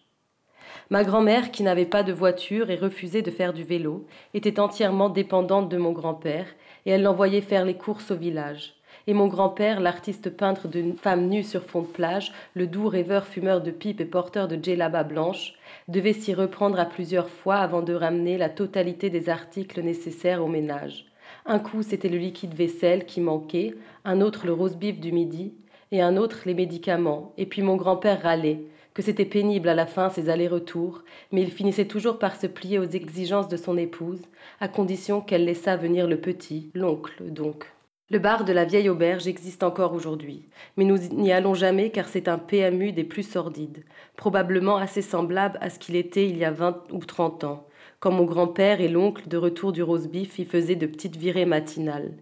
Ma 0.89 1.03
grand-mère, 1.03 1.51
qui 1.51 1.65
n'avait 1.65 1.85
pas 1.85 2.05
de 2.05 2.13
voiture 2.13 2.71
et 2.71 2.77
refusait 2.77 3.23
de 3.23 3.31
faire 3.31 3.53
du 3.53 3.65
vélo, 3.65 4.07
était 4.35 4.61
entièrement 4.61 5.09
dépendante 5.09 5.69
de 5.69 5.79
mon 5.79 5.93
grand-père, 5.93 6.47
et 6.87 6.91
elle 6.91 7.03
l'envoyait 7.03 7.41
faire 7.41 7.65
les 7.65 7.77
courses 7.77 8.11
au 8.11 8.17
village. 8.17 8.75
et 9.07 9.15
mon 9.15 9.29
grand-père, 9.29 9.81
l'artiste 9.81 10.31
peintre 10.31 10.69
d'une 10.69 10.95
femme 10.95 11.27
nue 11.29 11.43
sur 11.43 11.65
fond 11.65 11.83
de 11.83 11.87
plage, 11.87 12.33
le 12.55 12.67
doux 12.67 12.89
rêveur 12.89 13.27
fumeur 13.27 13.61
de 13.61 13.71
pipe 13.71 14.01
et 14.01 14.05
porteur 14.05 14.47
de 14.47 14.63
djellaba 14.63 15.05
blanche, 15.05 15.55
devait 15.89 16.13
s'y 16.13 16.35
reprendre 16.35 16.79
à 16.79 16.85
plusieurs 16.85 17.31
fois 17.31 17.57
avant 17.57 17.83
de 17.83 17.95
ramener 17.95 18.39
la 18.39 18.49
totalité 18.49 19.11
des 19.11 19.29
articles 19.29 19.81
nécessaires 19.83 20.45
au 20.45 20.49
ménage. 20.49 21.07
Un 21.47 21.59
coup, 21.59 21.83
c'était 21.83 22.09
le 22.09 22.19
liquide 22.19 22.55
vaisselle 22.55 23.07
qui 23.07 23.21
manquait, 23.21 23.75
un 24.05 24.21
autre 24.21 24.47
le 24.47 24.53
rose-bif 24.53 25.01
du 25.01 25.13
midi, 25.13 25.55
et 25.93 26.03
un 26.03 26.17
autre 26.17 26.43
les 26.47 26.55
médicaments, 26.55 27.33
et 27.37 27.47
puis 27.47 27.63
mon 27.63 27.77
grand-père 27.77 28.23
râlait, 28.23 28.61
que 28.95 29.03
c'était 29.03 29.25
pénible 29.25 29.69
à 29.69 29.75
la 29.75 29.87
fin 29.87 30.11
ces 30.11 30.29
allers-retours, 30.29 31.03
mais 31.33 31.43
il 31.43 31.51
finissait 31.51 31.87
toujours 31.87 32.19
par 32.19 32.37
se 32.37 32.47
plier 32.47 32.79
aux 32.79 32.85
exigences 32.85 33.49
de 33.49 33.57
son 33.57 33.77
épouse, 33.77 34.23
à 34.61 34.69
condition 34.69 35.21
qu'elle 35.21 35.45
laissât 35.45 35.77
venir 35.77 36.07
le 36.07 36.21
petit, 36.21 36.71
l'oncle 36.75 37.31
donc. 37.31 37.67
Le 38.13 38.19
bar 38.19 38.45
de 38.45 38.53
la 38.53 38.65
vieille 38.65 38.89
auberge 38.89 39.29
existe 39.29 39.63
encore 39.63 39.93
aujourd'hui, 39.93 40.49
mais 40.77 40.85
nous 40.85 40.99
n'y 41.13 41.31
allons 41.31 41.55
jamais 41.55 41.91
car 41.91 42.09
c'est 42.09 42.27
un 42.27 42.39
PMU 42.39 42.91
des 42.91 43.05
plus 43.05 43.23
sordides, 43.23 43.85
probablement 44.17 44.79
assez 44.79 45.01
semblable 45.01 45.59
à 45.61 45.71
ce 45.71 45.79
qu'il 45.79 45.95
était 45.95 46.29
il 46.29 46.37
y 46.37 46.45
a 46.45 46.51
vingt 46.51 46.83
ou 46.91 46.99
trente 47.05 47.45
ans, 47.45 47.69
quand 48.01 48.11
mon 48.11 48.25
grand-père 48.25 48.81
et 48.81 48.89
l'oncle 48.89 49.29
de 49.29 49.37
retour 49.37 49.71
du 49.71 49.85
roast-beef 49.85 50.41
y 50.41 50.45
faisaient 50.45 50.75
de 50.75 50.87
petites 50.87 51.17
virées 51.17 51.47
matinales. 51.47 52.15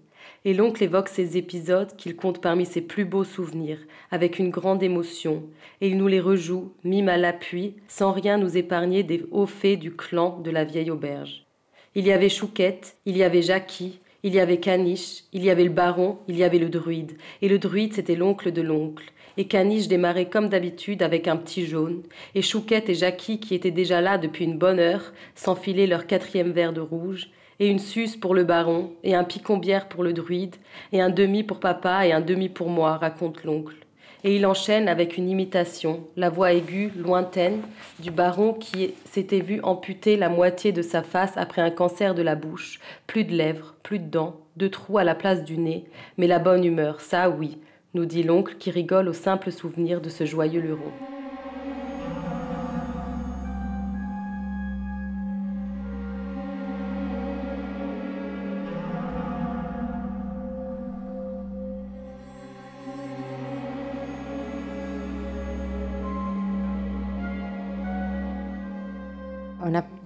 Et 0.48 0.54
l'oncle 0.54 0.82
évoque 0.82 1.10
ces 1.10 1.36
épisodes 1.36 1.94
qu'il 1.98 2.16
compte 2.16 2.40
parmi 2.40 2.64
ses 2.64 2.80
plus 2.80 3.04
beaux 3.04 3.24
souvenirs, 3.24 3.80
avec 4.10 4.38
une 4.38 4.48
grande 4.48 4.82
émotion, 4.82 5.42
et 5.82 5.88
il 5.88 5.98
nous 5.98 6.06
les 6.06 6.20
rejoue, 6.20 6.72
mime 6.84 7.10
à 7.10 7.18
l'appui, 7.18 7.74
sans 7.86 8.12
rien 8.12 8.38
nous 8.38 8.56
épargner 8.56 9.02
des 9.02 9.26
hauts 9.30 9.44
faits 9.44 9.78
du 9.78 9.94
clan 9.94 10.40
de 10.42 10.50
la 10.50 10.64
vieille 10.64 10.90
auberge. 10.90 11.44
Il 11.94 12.06
y 12.06 12.12
avait 12.12 12.30
Chouquette, 12.30 12.96
il 13.04 13.18
y 13.18 13.24
avait 13.24 13.42
Jackie, 13.42 14.00
il 14.22 14.34
y 14.34 14.40
avait 14.40 14.56
Caniche, 14.56 15.24
il 15.34 15.44
y 15.44 15.50
avait 15.50 15.64
le 15.64 15.70
baron, 15.70 16.16
il 16.28 16.38
y 16.38 16.44
avait 16.44 16.58
le 16.58 16.70
druide. 16.70 17.18
Et 17.42 17.50
le 17.50 17.58
druide, 17.58 17.92
c'était 17.92 18.16
l'oncle 18.16 18.50
de 18.50 18.62
l'oncle. 18.62 19.12
Et 19.36 19.48
Caniche 19.48 19.86
démarrait 19.86 20.30
comme 20.30 20.48
d'habitude 20.48 21.02
avec 21.02 21.28
un 21.28 21.36
petit 21.36 21.66
jaune. 21.66 22.04
Et 22.34 22.40
Chouquette 22.40 22.88
et 22.88 22.94
Jackie, 22.94 23.38
qui 23.38 23.54
étaient 23.54 23.70
déjà 23.70 24.00
là 24.00 24.16
depuis 24.16 24.46
une 24.46 24.56
bonne 24.56 24.80
heure, 24.80 25.12
s'enfilaient 25.34 25.86
leur 25.86 26.06
quatrième 26.06 26.52
verre 26.52 26.72
de 26.72 26.80
rouge. 26.80 27.28
Et 27.60 27.68
une 27.68 27.78
suce 27.78 28.16
pour 28.16 28.34
le 28.34 28.44
baron, 28.44 28.92
et 29.02 29.14
un 29.14 29.24
picombière 29.24 29.88
pour 29.88 30.04
le 30.04 30.12
druide, 30.12 30.56
et 30.92 31.00
un 31.00 31.10
demi 31.10 31.42
pour 31.42 31.60
papa 31.60 32.06
et 32.06 32.12
un 32.12 32.20
demi 32.20 32.48
pour 32.48 32.70
moi, 32.70 32.96
raconte 32.96 33.44
l'oncle 33.44 33.76
et 34.24 34.36
il 34.36 34.46
enchaîne 34.46 34.88
avec 34.88 35.16
une 35.16 35.28
imitation, 35.28 36.00
la 36.16 36.30
voix 36.30 36.52
aiguë, 36.52 36.92
lointaine, 36.96 37.62
du 38.00 38.10
baron 38.10 38.52
qui 38.52 38.94
s'était 39.04 39.40
vu 39.40 39.60
amputer 39.62 40.16
la 40.16 40.28
moitié 40.28 40.72
de 40.72 40.82
sa 40.82 41.02
face 41.02 41.36
après 41.36 41.62
un 41.62 41.70
cancer 41.70 42.14
de 42.14 42.22
la 42.22 42.34
bouche, 42.34 42.80
plus 43.06 43.24
de 43.24 43.34
lèvres, 43.34 43.74
plus 43.82 43.98
de 43.98 44.10
dents, 44.10 44.40
deux 44.56 44.70
trous 44.70 44.98
à 44.98 45.04
la 45.04 45.14
place 45.14 45.44
du 45.44 45.58
nez, 45.58 45.84
mais 46.16 46.26
la 46.26 46.38
bonne 46.38 46.64
humeur, 46.64 47.00
ça 47.00 47.30
oui, 47.30 47.58
nous 47.94 48.06
dit 48.06 48.22
l'oncle 48.22 48.56
qui 48.58 48.70
rigole 48.70 49.08
au 49.08 49.12
simple 49.12 49.52
souvenir 49.52 50.00
de 50.00 50.08
ce 50.08 50.24
joyeux 50.24 50.60
luron. 50.60 51.17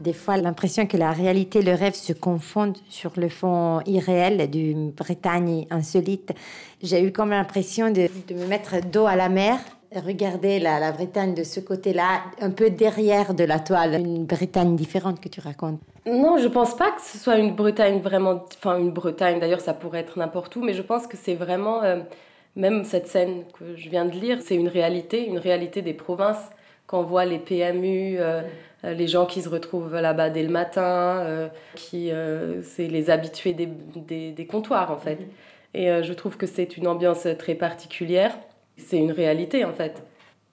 Des 0.02 0.12
fois 0.12 0.36
l'impression 0.36 0.86
que 0.86 0.96
la 0.96 1.12
réalité 1.12 1.60
et 1.60 1.62
le 1.62 1.74
rêve 1.74 1.94
se 1.94 2.12
confondent 2.12 2.76
sur 2.88 3.12
le 3.16 3.28
fond 3.28 3.80
irréel 3.86 4.50
d'une 4.50 4.90
Bretagne 4.90 5.66
insolite. 5.70 6.32
J'ai 6.82 7.02
eu 7.02 7.12
comme 7.12 7.30
l'impression 7.30 7.90
de, 7.90 8.08
me 8.34 8.46
mettre 8.46 8.80
dos 8.84 9.06
à 9.06 9.16
la 9.16 9.28
mer, 9.28 9.58
regarder 9.94 10.58
la, 10.58 10.90
Bretagne 10.92 11.34
de 11.34 11.44
ce 11.44 11.60
côté-là, 11.60 12.22
un 12.40 12.50
peu 12.50 12.70
derrière 12.70 13.34
de 13.34 13.44
la 13.44 13.60
toile, 13.60 13.94
une 13.94 14.24
Bretagne 14.24 14.74
différente 14.74 15.20
que 15.20 15.28
tu 15.28 15.40
racontes. 15.40 15.80
Non, 16.06 16.38
je 16.38 16.48
pense 16.48 16.76
pas 16.76 16.90
que 16.90 17.00
ce 17.02 17.18
soit 17.18 17.36
une 17.36 17.54
Bretagne 17.54 18.00
vraiment, 18.00 18.44
enfin 18.56 18.78
une 18.78 18.90
Bretagne 18.90 19.38
d'ailleurs, 19.38 19.60
ça 19.60 19.74
pourrait 19.74 20.00
être 20.00 20.18
n'importe 20.18 20.56
où, 20.56 20.62
mais 20.62 20.74
je 20.74 20.82
pense 20.82 21.06
que 21.06 21.16
c'est 21.16 21.34
vraiment, 21.34 21.82
euh, 21.82 22.00
même 22.56 22.84
cette 22.84 23.06
scène 23.06 23.44
que 23.56 23.76
je 23.76 23.88
viens 23.88 24.06
de 24.06 24.12
lire, 24.12 24.38
c'est 24.42 24.56
une 24.56 24.68
réalité, 24.68 25.26
une 25.26 25.38
réalité 25.38 25.82
des 25.82 25.94
provinces. 25.94 26.50
Quand 26.86 27.00
on 27.00 27.04
voit 27.04 27.24
les 27.24 27.38
PMU, 27.38 28.16
euh, 28.18 28.42
euh, 28.84 28.94
les 28.94 29.06
gens 29.06 29.26
qui 29.26 29.42
se 29.42 29.48
retrouvent 29.48 29.94
là-bas 29.94 30.30
dès 30.30 30.42
le 30.42 30.48
matin, 30.48 31.20
euh, 31.20 31.48
qui 31.76 32.10
euh, 32.10 32.62
c'est 32.62 32.88
les 32.88 33.10
habitués 33.10 33.52
des, 33.52 33.66
des, 33.66 34.32
des, 34.32 34.46
comptoirs 34.46 34.90
en 34.90 34.98
fait. 34.98 35.16
Mhm. 35.16 35.26
Et 35.74 36.02
je 36.02 36.12
trouve 36.12 36.36
que 36.36 36.46
c'est 36.46 36.76
une 36.76 36.86
ambiance 36.86 37.26
très 37.38 37.54
particulière. 37.54 38.36
C'est 38.76 38.98
une 38.98 39.12
réalité 39.12 39.64
en 39.64 39.72
fait. 39.72 40.02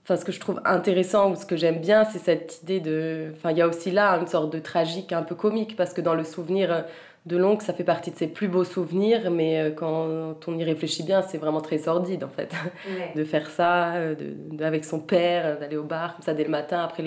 Enfin, 0.03 0.15
ce 0.15 0.23
que 0.23 0.31
je 0.31 0.39
trouve 0.39 0.61
intéressant 0.63 1.31
ou 1.31 1.35
ce 1.35 1.45
que 1.45 1.57
j'aime 1.57 1.79
bien, 1.79 2.05
c'est 2.05 2.19
cette 2.19 2.61
idée 2.63 2.79
de. 2.79 3.33
Enfin, 3.35 3.51
il 3.51 3.57
y 3.57 3.61
a 3.61 3.67
aussi 3.67 3.91
là 3.91 4.13
une 4.13 4.27
sorte 4.27 4.53
de 4.53 4.59
tragique 4.59 5.11
un 5.11 5.23
peu 5.23 5.35
comique 5.35 5.75
parce 5.75 5.93
que 5.93 5.99
dans 5.99 6.15
le 6.15 6.23
souvenir 6.23 6.85
de 7.25 7.37
l'oncle, 7.37 7.63
ça 7.63 7.73
fait 7.73 7.83
partie 7.83 8.11
de 8.11 8.15
ses 8.15 8.27
plus 8.27 8.47
beaux 8.47 8.63
souvenirs, 8.63 9.29
mais 9.29 9.59
euh, 9.59 9.71
quand 9.71 10.47
on 10.47 10.57
y 10.57 10.63
réfléchit 10.63 11.03
bien, 11.03 11.21
c'est 11.21 11.37
vraiment 11.37 11.61
très 11.61 11.77
sordide 11.77 12.23
en 12.23 12.29
fait. 12.29 12.53
de 13.15 13.23
faire 13.23 13.49
ça 13.49 13.93
euh, 13.95 14.15
de, 14.15 14.63
avec 14.63 14.85
son 14.85 14.99
père, 14.99 15.45
euh, 15.45 15.59
d'aller 15.59 15.77
au 15.77 15.83
bar 15.83 16.15
comme 16.15 16.23
ça 16.23 16.33
dès 16.33 16.45
le 16.45 16.49
matin 16.49 16.81
après 16.81 17.03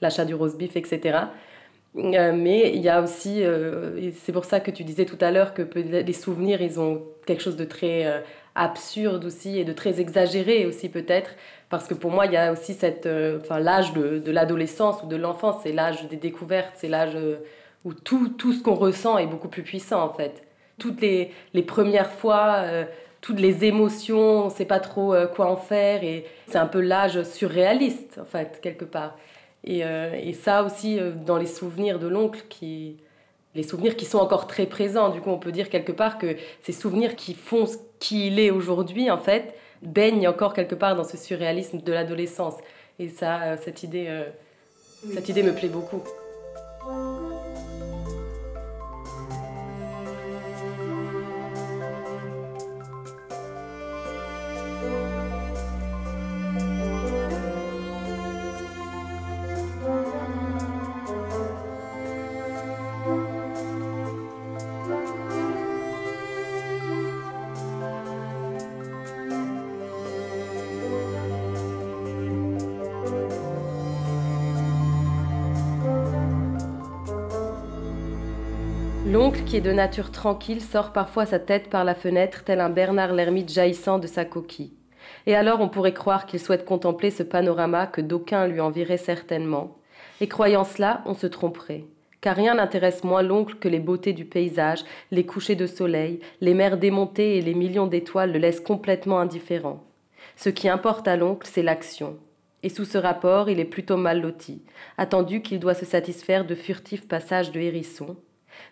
l'achat 0.00 0.24
du 0.24 0.34
roast 0.34 0.58
beef, 0.58 0.76
etc. 0.76 1.18
mais 1.94 2.72
il 2.74 2.82
y 2.82 2.88
a 2.88 3.00
aussi, 3.00 3.40
et 3.40 4.10
c'est 4.10 4.32
pour 4.32 4.44
ça 4.44 4.58
que 4.60 4.72
tu 4.72 4.82
disais 4.82 5.04
tout 5.04 5.18
à 5.20 5.30
l'heure 5.30 5.54
que 5.54 5.62
les 5.62 6.12
souvenirs, 6.12 6.60
ils 6.60 6.80
ont 6.80 7.02
quelque 7.24 7.40
chose 7.40 7.56
de 7.56 7.64
très 7.64 8.24
absurde 8.56 9.24
aussi 9.24 9.58
et 9.60 9.64
de 9.64 9.72
très 9.72 10.00
exagéré 10.00 10.66
aussi 10.66 10.88
peut-être. 10.88 11.30
Parce 11.70 11.86
que 11.86 11.94
pour 11.94 12.10
moi, 12.10 12.26
il 12.26 12.32
y 12.32 12.36
a 12.36 12.52
aussi 12.52 12.74
cette, 12.74 13.08
enfin, 13.40 13.60
l'âge 13.60 13.92
de, 13.92 14.18
de 14.18 14.32
l'adolescence 14.32 15.04
ou 15.04 15.06
de 15.06 15.14
l'enfance, 15.14 15.60
c'est 15.62 15.72
l'âge 15.72 16.08
des 16.08 16.16
découvertes, 16.16 16.72
c'est 16.74 16.88
l'âge 16.88 17.16
où 17.84 17.92
tout, 17.92 18.30
tout 18.30 18.52
ce 18.52 18.62
qu'on 18.62 18.74
ressent 18.74 19.18
est 19.18 19.26
beaucoup 19.26 19.48
plus 19.48 19.62
puissant 19.62 20.02
en 20.02 20.12
fait. 20.12 20.42
Toutes 20.78 21.00
les, 21.00 21.30
les 21.52 21.62
premières 21.62 22.10
fois, 22.10 22.56
euh, 22.62 22.84
toutes 23.20 23.40
les 23.40 23.64
émotions, 23.64 24.42
on 24.42 24.44
ne 24.46 24.50
sait 24.50 24.64
pas 24.64 24.80
trop 24.80 25.14
euh, 25.14 25.26
quoi 25.26 25.46
en 25.46 25.56
faire 25.56 26.02
et 26.02 26.24
c'est 26.48 26.58
un 26.58 26.66
peu 26.66 26.80
l'âge 26.80 27.22
surréaliste 27.22 28.18
en 28.20 28.24
fait, 28.24 28.60
quelque 28.60 28.84
part. 28.84 29.16
Et, 29.62 29.84
euh, 29.84 30.14
et 30.20 30.32
ça 30.32 30.64
aussi, 30.64 30.98
dans 31.24 31.36
les 31.36 31.46
souvenirs 31.46 31.98
de 31.98 32.06
l'oncle, 32.06 32.44
qui, 32.48 32.96
les 33.54 33.62
souvenirs 33.62 33.96
qui 33.96 34.04
sont 34.04 34.18
encore 34.18 34.46
très 34.46 34.66
présents, 34.66 35.10
du 35.10 35.20
coup 35.20 35.30
on 35.30 35.38
peut 35.38 35.52
dire 35.52 35.70
quelque 35.70 35.92
part 35.92 36.18
que 36.18 36.36
ces 36.62 36.72
souvenirs 36.72 37.16
qui 37.16 37.34
font 37.34 37.66
ce 37.66 37.76
qu'il 37.98 38.40
est 38.40 38.50
aujourd'hui 38.50 39.10
en 39.10 39.18
fait, 39.18 39.54
baignent 39.82 40.28
encore 40.28 40.54
quelque 40.54 40.74
part 40.74 40.96
dans 40.96 41.04
ce 41.04 41.16
surréalisme 41.16 41.78
de 41.78 41.92
l'adolescence. 41.92 42.56
Et 42.98 43.08
ça, 43.08 43.56
cette 43.56 43.82
idée, 43.82 44.08
cette 45.12 45.28
idée 45.28 45.42
me 45.42 45.52
plaît 45.52 45.68
beaucoup. 45.68 46.02
De 79.60 79.72
nature 79.72 80.10
tranquille, 80.10 80.60
sort 80.60 80.92
parfois 80.92 81.26
sa 81.26 81.38
tête 81.38 81.70
par 81.70 81.84
la 81.84 81.94
fenêtre, 81.94 82.42
tel 82.44 82.60
un 82.60 82.70
Bernard 82.70 83.12
l'ermite 83.12 83.52
jaillissant 83.52 83.98
de 83.98 84.06
sa 84.06 84.24
coquille. 84.24 84.72
Et 85.26 85.34
alors 85.34 85.60
on 85.60 85.68
pourrait 85.68 85.94
croire 85.94 86.26
qu'il 86.26 86.40
souhaite 86.40 86.64
contempler 86.64 87.10
ce 87.10 87.22
panorama 87.22 87.86
que 87.86 88.00
d'aucuns 88.00 88.48
lui 88.48 88.60
envieraient 88.60 88.96
certainement. 88.96 89.76
Et 90.20 90.28
croyant 90.28 90.64
cela, 90.64 91.02
on 91.06 91.14
se 91.14 91.26
tromperait. 91.26 91.84
Car 92.20 92.36
rien 92.36 92.54
n'intéresse 92.54 93.04
moins 93.04 93.22
l'oncle 93.22 93.56
que 93.56 93.68
les 93.68 93.78
beautés 93.78 94.12
du 94.12 94.24
paysage, 94.24 94.84
les 95.10 95.26
couchers 95.26 95.56
de 95.56 95.66
soleil, 95.66 96.20
les 96.40 96.54
mers 96.54 96.78
démontées 96.78 97.36
et 97.36 97.42
les 97.42 97.54
millions 97.54 97.86
d'étoiles 97.86 98.32
le 98.32 98.38
laissent 98.38 98.60
complètement 98.60 99.20
indifférent. 99.20 99.84
Ce 100.36 100.48
qui 100.48 100.68
importe 100.68 101.06
à 101.06 101.16
l'oncle, 101.16 101.48
c'est 101.50 101.62
l'action. 101.62 102.16
Et 102.62 102.70
sous 102.70 102.86
ce 102.86 102.98
rapport, 102.98 103.50
il 103.50 103.60
est 103.60 103.64
plutôt 103.66 103.98
mal 103.98 104.20
loti, 104.20 104.62
attendu 104.98 105.42
qu'il 105.42 105.60
doit 105.60 105.74
se 105.74 105.84
satisfaire 105.84 106.44
de 106.46 106.54
furtifs 106.54 107.06
passages 107.06 107.52
de 107.52 107.60
hérissons, 107.60 108.16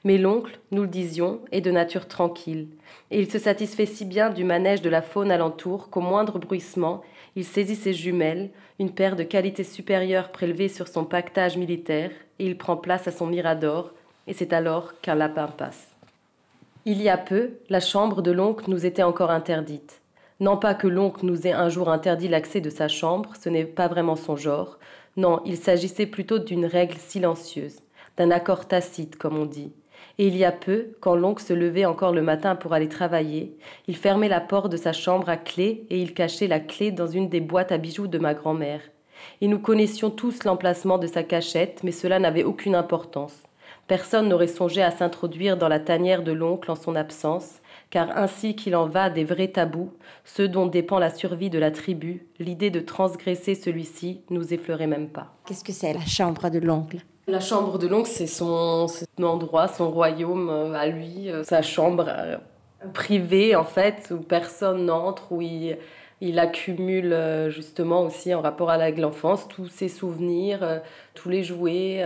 mais 0.04 0.18
l'oncle, 0.18 0.58
nous 0.70 0.82
le 0.82 0.88
disions, 0.88 1.40
est 1.52 1.60
de 1.60 1.70
nature 1.70 2.08
tranquille, 2.08 2.68
et 3.10 3.20
il 3.20 3.30
se 3.30 3.38
satisfait 3.38 3.86
si 3.86 4.04
bien 4.04 4.30
du 4.30 4.44
manège 4.44 4.82
de 4.82 4.90
la 4.90 5.02
faune 5.02 5.30
alentour 5.30 5.90
qu'au 5.90 6.00
moindre 6.00 6.38
bruissement, 6.38 7.02
il 7.36 7.44
saisit 7.44 7.76
ses 7.76 7.92
jumelles, 7.92 8.50
une 8.78 8.92
paire 8.92 9.16
de 9.16 9.22
qualité 9.22 9.64
supérieure 9.64 10.30
prélevée 10.32 10.68
sur 10.68 10.88
son 10.88 11.04
pactage 11.04 11.56
militaire, 11.56 12.10
et 12.38 12.46
il 12.46 12.58
prend 12.58 12.76
place 12.76 13.08
à 13.08 13.12
son 13.12 13.26
mirador, 13.26 13.92
et 14.26 14.32
c'est 14.32 14.52
alors 14.52 15.00
qu'un 15.00 15.14
lapin 15.14 15.46
passe. 15.46 15.88
Il 16.84 17.00
y 17.00 17.08
a 17.08 17.16
peu, 17.16 17.50
la 17.68 17.78
chambre 17.78 18.22
de 18.22 18.32
l'oncle 18.32 18.64
nous 18.68 18.84
était 18.84 19.04
encore 19.04 19.30
interdite. 19.30 20.00
Non 20.40 20.56
pas 20.56 20.74
que 20.74 20.88
l'oncle 20.88 21.24
nous 21.24 21.46
ait 21.46 21.52
un 21.52 21.68
jour 21.68 21.88
interdit 21.88 22.26
l'accès 22.26 22.60
de 22.60 22.70
sa 22.70 22.88
chambre, 22.88 23.30
ce 23.40 23.48
n'est 23.48 23.64
pas 23.64 23.86
vraiment 23.86 24.16
son 24.16 24.34
genre. 24.34 24.78
Non, 25.16 25.40
il 25.44 25.56
s'agissait 25.56 26.06
plutôt 26.06 26.40
d'une 26.40 26.66
règle 26.66 26.96
silencieuse, 26.96 27.81
d'un 28.16 28.30
accord 28.30 28.66
tacite, 28.66 29.16
comme 29.16 29.38
on 29.38 29.46
dit. 29.46 29.72
Et 30.18 30.26
il 30.26 30.36
y 30.36 30.44
a 30.44 30.52
peu, 30.52 30.88
quand 31.00 31.14
l'oncle 31.14 31.42
se 31.42 31.52
levait 31.52 31.84
encore 31.84 32.12
le 32.12 32.22
matin 32.22 32.54
pour 32.54 32.74
aller 32.74 32.88
travailler, 32.88 33.56
il 33.86 33.96
fermait 33.96 34.28
la 34.28 34.40
porte 34.40 34.70
de 34.70 34.76
sa 34.76 34.92
chambre 34.92 35.28
à 35.28 35.36
clé 35.36 35.86
et 35.90 36.00
il 36.00 36.14
cachait 36.14 36.48
la 36.48 36.60
clé 36.60 36.90
dans 36.90 37.06
une 37.06 37.28
des 37.28 37.40
boîtes 37.40 37.72
à 37.72 37.78
bijoux 37.78 38.08
de 38.08 38.18
ma 38.18 38.34
grand-mère. 38.34 38.82
Et 39.40 39.48
nous 39.48 39.58
connaissions 39.58 40.10
tous 40.10 40.44
l'emplacement 40.44 40.98
de 40.98 41.06
sa 41.06 41.22
cachette, 41.22 41.80
mais 41.84 41.92
cela 41.92 42.18
n'avait 42.18 42.44
aucune 42.44 42.74
importance. 42.74 43.42
Personne 43.88 44.28
n'aurait 44.28 44.46
songé 44.46 44.82
à 44.82 44.90
s'introduire 44.90 45.56
dans 45.56 45.68
la 45.68 45.80
tanière 45.80 46.22
de 46.22 46.32
l'oncle 46.32 46.70
en 46.70 46.76
son 46.76 46.94
absence, 46.94 47.60
car 47.90 48.16
ainsi 48.16 48.54
qu'il 48.56 48.76
en 48.76 48.86
va 48.86 49.10
des 49.10 49.24
vrais 49.24 49.48
tabous, 49.48 49.92
ceux 50.24 50.48
dont 50.48 50.66
dépend 50.66 50.98
la 50.98 51.10
survie 51.10 51.50
de 51.50 51.58
la 51.58 51.70
tribu, 51.70 52.26
l'idée 52.38 52.70
de 52.70 52.80
transgresser 52.80 53.54
celui-ci 53.54 54.22
nous 54.30 54.54
effleurait 54.54 54.86
même 54.86 55.08
pas. 55.08 55.34
Qu'est-ce 55.46 55.64
que 55.64 55.72
c'est 55.72 55.92
la 55.92 56.06
chambre 56.06 56.48
de 56.48 56.58
l'oncle? 56.58 56.98
La 57.32 57.40
chambre 57.40 57.78
de 57.78 57.86
l'oncle, 57.86 58.10
c'est 58.10 58.26
son, 58.26 58.86
endroit, 59.22 59.66
son 59.66 59.90
royaume 59.90 60.50
euh, 60.50 60.74
à 60.74 60.86
lui, 60.86 61.30
euh, 61.30 61.42
sa 61.44 61.62
chambre 61.62 62.04
euh, 62.06 62.36
privée 62.92 63.56
en 63.56 63.64
fait, 63.64 64.12
où 64.14 64.18
personne 64.18 64.84
n'entre, 64.84 65.32
où 65.32 65.40
il, 65.40 65.78
il 66.20 66.38
accumule 66.38 67.16
justement 67.48 68.02
aussi 68.02 68.34
en 68.34 68.42
rapport 68.42 68.68
avec 68.68 68.98
l'enfance 68.98 69.48
tous 69.48 69.66
ses 69.66 69.88
souvenirs, 69.88 70.82
tous 71.14 71.30
les 71.30 71.42
jouets, 71.42 72.04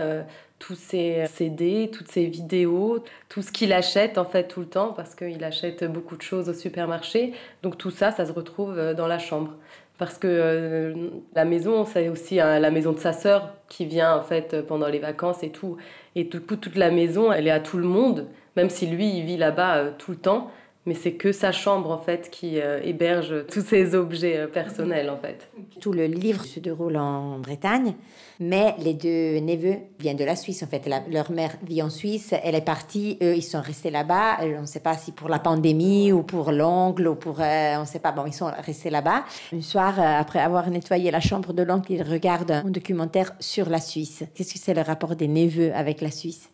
tous 0.59 0.75
ses 0.75 1.25
CD, 1.25 1.91
toutes 1.91 2.07
ses 2.07 2.25
vidéos, 2.25 3.03
tout 3.27 3.41
ce 3.41 3.51
qu'il 3.51 3.73
achète 3.73 4.17
en 4.17 4.25
fait 4.25 4.47
tout 4.47 4.61
le 4.61 4.65
temps 4.65 4.93
parce 4.93 5.13
qu'il 5.13 5.43
achète 5.43 5.83
beaucoup 5.83 6.15
de 6.15 6.21
choses 6.21 6.47
au 6.47 6.53
supermarché. 6.53 7.33
Donc 7.63 7.77
tout 7.77 7.91
ça, 7.91 8.11
ça 8.11 8.25
se 8.25 8.31
retrouve 8.31 8.93
dans 8.95 9.07
la 9.07 9.19
chambre. 9.19 9.51
Parce 9.97 10.17
que 10.17 10.27
euh, 10.27 11.09
la 11.35 11.45
maison, 11.45 11.85
c'est 11.85 12.09
aussi 12.09 12.39
hein, 12.39 12.59
la 12.59 12.69
maison 12.69 12.91
de 12.91 12.99
sa 12.99 13.13
sœur 13.13 13.55
qui 13.67 13.85
vient 13.85 14.15
en 14.15 14.21
fait 14.21 14.61
pendant 14.67 14.87
les 14.87 14.99
vacances 14.99 15.43
et 15.43 15.49
tout. 15.49 15.77
Et 16.15 16.23
du 16.23 16.39
coup, 16.39 16.55
toute 16.55 16.75
la 16.75 16.91
maison, 16.91 17.31
elle 17.31 17.47
est 17.47 17.51
à 17.51 17.59
tout 17.59 17.77
le 17.77 17.87
monde, 17.87 18.27
même 18.55 18.69
si 18.69 18.85
lui, 18.85 19.09
il 19.09 19.23
vit 19.23 19.37
là-bas 19.37 19.77
euh, 19.77 19.91
tout 19.97 20.11
le 20.11 20.17
temps 20.17 20.51
mais 20.87 20.95
c'est 20.95 21.11
que 21.11 21.31
sa 21.33 21.51
chambre 21.51 21.91
en 21.91 21.97
fait 21.97 22.29
qui 22.31 22.59
euh, 22.59 22.79
héberge 22.81 23.45
tous 23.51 23.61
ses 23.61 23.93
objets 23.93 24.37
euh, 24.37 24.47
personnels 24.47 25.09
en 25.09 25.17
fait. 25.17 25.51
Tout 25.81 25.91
le 25.91 26.05
livre 26.05 26.45
se 26.45 26.61
déroule 26.61 26.95
en 26.95 27.39
Bretagne, 27.39 27.93
mais 28.39 28.73
les 28.79 28.93
deux 28.93 29.39
neveux 29.41 29.75
viennent 29.99 30.17
de 30.17 30.23
la 30.23 30.37
Suisse 30.37 30.63
en 30.63 30.67
fait. 30.67 30.89
leur 31.11 31.29
mère 31.31 31.51
vit 31.61 31.81
en 31.81 31.89
Suisse, 31.89 32.33
elle 32.41 32.55
est 32.55 32.61
partie, 32.61 33.17
eux 33.21 33.35
ils 33.35 33.43
sont 33.43 33.61
restés 33.61 33.91
là-bas. 33.91 34.37
On 34.41 34.61
ne 34.61 34.65
sait 34.65 34.79
pas 34.79 34.95
si 34.95 35.11
pour 35.11 35.27
la 35.27 35.39
pandémie 35.39 36.13
ou 36.13 36.23
pour 36.23 36.51
l'ongle 36.51 37.09
ou 37.09 37.15
pour, 37.15 37.41
euh, 37.41 37.75
on 37.75 37.81
ne 37.81 37.85
sait 37.85 37.99
pas. 37.99 38.13
Bon, 38.13 38.25
ils 38.25 38.33
sont 38.33 38.49
restés 38.65 38.89
là-bas. 38.89 39.25
Un 39.53 39.61
soir, 39.61 39.99
après 39.99 40.39
avoir 40.39 40.69
nettoyé 40.69 41.11
la 41.11 41.19
chambre 41.19 41.51
de 41.51 41.63
l'oncle, 41.63 41.91
ils 41.91 42.03
regardent 42.03 42.51
un 42.51 42.69
documentaire 42.69 43.33
sur 43.41 43.69
la 43.69 43.81
Suisse. 43.81 44.23
Qu'est-ce 44.33 44.53
que 44.53 44.59
c'est 44.59 44.73
le 44.73 44.81
rapport 44.81 45.17
des 45.17 45.27
neveux 45.27 45.73
avec 45.73 45.99
la 45.99 46.11
Suisse? 46.11 46.49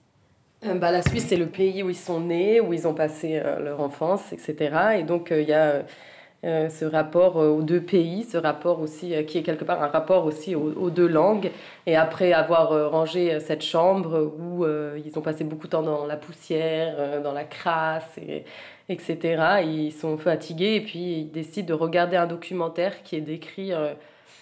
Bah, 0.64 0.92
la 0.92 1.02
Suisse, 1.02 1.26
c'est 1.28 1.36
le 1.36 1.48
pays 1.48 1.84
où 1.84 1.90
ils 1.90 1.96
sont 1.96 2.22
nés, 2.22 2.62
où 2.62 2.74
ils 2.74 2.88
ont 2.88 2.94
passé 2.94 3.42
euh, 3.44 3.60
leur 3.60 3.82
enfance, 3.82 4.32
etc. 4.32 4.98
Et 5.00 5.04
donc, 5.04 5.32
euh, 5.32 5.42
il 5.42 5.48
y 5.48 5.54
a 5.54 5.84
ce 6.70 6.84
rapport 6.84 7.38
aux 7.38 7.62
deux 7.62 7.80
pays, 7.80 8.26
ce 8.26 8.36
rapport 8.36 8.82
aussi, 8.82 9.14
qui 9.28 9.38
est 9.38 9.44
quelque 9.44 9.64
part 9.64 9.82
un 9.82 9.88
rapport 9.88 10.26
aussi 10.26 10.56
aux, 10.56 10.90
deux 10.90 11.08
langues. 11.08 11.50
Et 11.86 11.96
après 11.96 12.34
avoir 12.34 12.92
rangé 12.92 13.40
cette 13.40 13.64
chambre 13.64 14.34
où 14.38 14.66
ils 14.66 15.18
ont 15.18 15.22
passé 15.22 15.46
beaucoup 15.46 15.68
de 15.68 15.72
temps 15.72 15.84
dans 15.84 16.06
la 16.06 16.18
poussière, 16.18 17.22
dans 17.22 17.32
la 17.32 17.46
crasse, 17.46 18.18
et, 18.18 18.44
etc., 18.90 19.62
ils 19.64 19.94
sont 19.94 20.18
fatigués 20.18 20.76
et 20.76 20.82
puis 20.82 21.20
ils 21.20 21.32
décident 21.32 21.68
de 21.68 21.80
regarder 21.80 22.18
un 22.18 22.28
documentaire 22.28 23.04
qui 23.04 23.16
est 23.16 23.22
décrit 23.22 23.72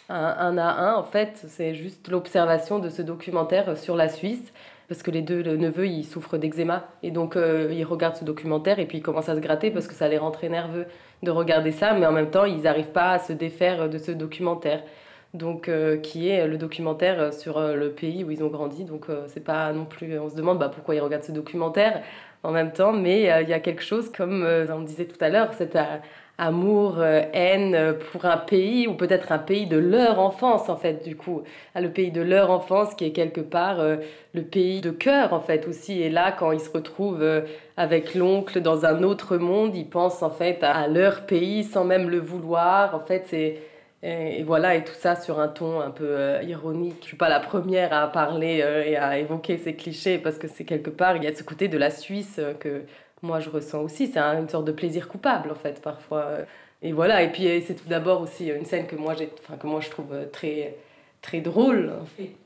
un 0.10 0.58
à 0.58 0.72
un. 0.82 0.96
En 0.96 1.04
fait, 1.04 1.46
c'est 1.48 1.76
juste 1.76 2.10
l'observation 2.10 2.80
de 2.80 2.90
ce 2.90 3.04
documentaire 3.04 3.78
sur 3.78 3.96
la 3.96 4.10
Suisse 4.10 4.52
parce 4.92 5.04
que 5.04 5.12
les 5.12 5.22
deux 5.22 5.42
neveux, 5.56 5.88
ils 5.88 6.04
souffrent 6.04 6.38
d'eczéma. 6.38 6.90
Et 7.02 7.12
donc, 7.12 7.38
euh, 7.38 7.70
ils 7.72 7.86
regardent 7.86 8.18
ce 8.18 8.26
documentaire 8.26 8.78
et 8.78 8.86
puis 8.86 8.98
ils 8.98 9.02
commencent 9.02 9.30
à 9.30 9.36
se 9.36 9.40
gratter 9.40 9.72
parce 9.72 9.88
que 9.88 9.94
ça 9.94 10.10
les 10.10 10.18
rend 10.18 10.32
très 10.32 10.50
nerveux 10.50 10.86
de 11.24 11.32
regarder 11.32 11.72
ça, 11.72 11.94
mais 11.94 12.06
en 12.06 12.12
même 12.12 12.30
temps, 12.30 12.44
ils 12.44 12.64
n'arrivent 12.64 12.92
pas 12.92 13.12
à 13.12 13.20
se 13.20 13.32
défaire 13.32 13.88
de 13.88 13.98
ce 13.98 14.12
documentaire. 14.12 14.84
Donc, 15.34 15.70
euh, 15.70 15.96
qui 15.96 16.28
est 16.28 16.46
le 16.46 16.58
documentaire 16.58 17.34
sur 17.34 17.58
euh, 17.58 17.76
le 17.76 17.92
pays 17.92 18.26
où 18.26 18.32
ils 18.32 18.44
ont 18.44 18.50
grandi. 18.50 18.84
Donc, 18.84 19.06
c'est 19.28 19.46
pas 19.46 19.72
non 19.72 19.86
plus. 19.86 20.20
On 20.20 20.28
se 20.28 20.36
demande 20.36 20.60
bah, 20.60 20.68
pourquoi 20.68 20.94
ils 20.94 21.00
regardent 21.00 21.24
ce 21.24 21.32
documentaire 21.32 22.02
en 22.44 22.52
même 22.52 22.74
temps, 22.74 22.92
mais 22.92 23.22
il 23.44 23.48
y 23.50 23.54
a 23.54 23.60
quelque 23.62 23.84
chose, 23.84 24.12
comme 24.12 24.44
on 24.44 24.82
disait 24.82 25.06
tout 25.06 25.24
à 25.24 25.30
l'heure, 25.30 25.54
cette 25.54 25.78
amour, 26.38 26.96
euh, 26.98 27.22
haine 27.34 27.96
pour 28.12 28.26
un 28.26 28.38
pays 28.38 28.88
ou 28.88 28.96
peut-être 28.96 29.32
un 29.32 29.38
pays 29.38 29.68
de 29.68 29.78
leur 29.78 30.20
enfance 30.20 30.70
en 30.70 30.76
fait 30.76 31.04
du 31.08 31.16
coup, 31.16 31.44
le 31.76 31.90
pays 31.90 32.12
de 32.12 32.22
leur 32.22 32.50
enfance 32.50 32.96
qui 32.96 33.06
est 33.06 33.12
quelque 33.12 33.42
part 33.42 33.80
euh, 33.80 33.98
le 34.34 34.42
pays 34.42 34.82
de 34.82 34.90
cœur 34.90 35.34
en 35.34 35.40
fait 35.40 35.68
aussi 35.68 36.02
et 36.02 36.10
là 36.10 36.32
quand 36.32 36.52
ils 36.52 36.60
se 36.60 36.72
retrouvent 36.72 37.22
euh, 37.22 37.42
avec 37.78 38.16
l'oncle 38.16 38.62
dans 38.62 38.86
un 38.86 39.04
autre 39.04 39.38
monde, 39.38 39.76
ils 39.76 39.88
pensent 39.88 40.24
en 40.24 40.32
fait 40.32 40.64
à, 40.64 40.88
leur 40.88 41.26
pays 41.28 41.64
sans 41.64 41.84
même 41.86 42.10
le 42.10 42.20
vouloir. 42.20 42.96
En 42.96 43.00
fait, 43.00 43.26
c'est 43.28 43.60
et, 44.04 44.42
voilà, 44.42 44.74
et 44.76 44.84
tout 44.84 44.96
ça 44.98 45.16
sur 45.16 45.40
un 45.40 45.48
ton 45.48 45.80
un 45.80 45.92
peu 45.92 46.18
ironique. 46.44 46.98
Je 47.02 47.08
suis 47.10 47.18
pas 47.18 47.30
la 47.30 47.40
première 47.40 47.94
à 47.94 48.12
parler 48.12 48.64
et 48.88 48.98
à 48.98 49.20
évoquer 49.20 49.58
ces 49.60 49.76
clichés 49.76 50.18
parce 50.18 50.40
que 50.40 50.48
c'est 50.48 50.66
quelque 50.66 50.90
part, 50.90 51.18
il 51.18 51.24
y 51.24 51.28
a 51.28 51.36
ce 51.36 51.44
côté 51.44 51.68
de 51.68 51.78
la 51.78 51.92
Suisse 51.92 52.40
que 52.60 52.82
moi 53.22 53.40
je 53.40 53.50
ressens 53.50 53.82
aussi. 53.82 54.08
C'est 54.08 54.20
une 54.20 54.50
sorte 54.50 54.66
de 54.66 54.72
plaisir 54.72 55.08
coupable 55.08 55.52
en 55.52 55.56
fait 55.56 55.82
parfois. 55.82 56.38
Et 56.82 56.94
voilà, 56.94 57.22
et 57.22 57.32
puis 57.32 57.44
c'est 57.66 57.76
tout 57.76 57.88
d'abord 57.88 58.22
aussi 58.22 58.48
une 58.48 58.66
scène 58.66 58.88
que 58.88 58.96
moi, 58.96 59.14
enfin, 59.44 59.56
que 59.58 59.68
moi 59.68 59.82
je 59.82 59.90
trouve 59.90 60.16
très, 60.32 60.76
très 61.22 61.40
drôle. 61.40 61.94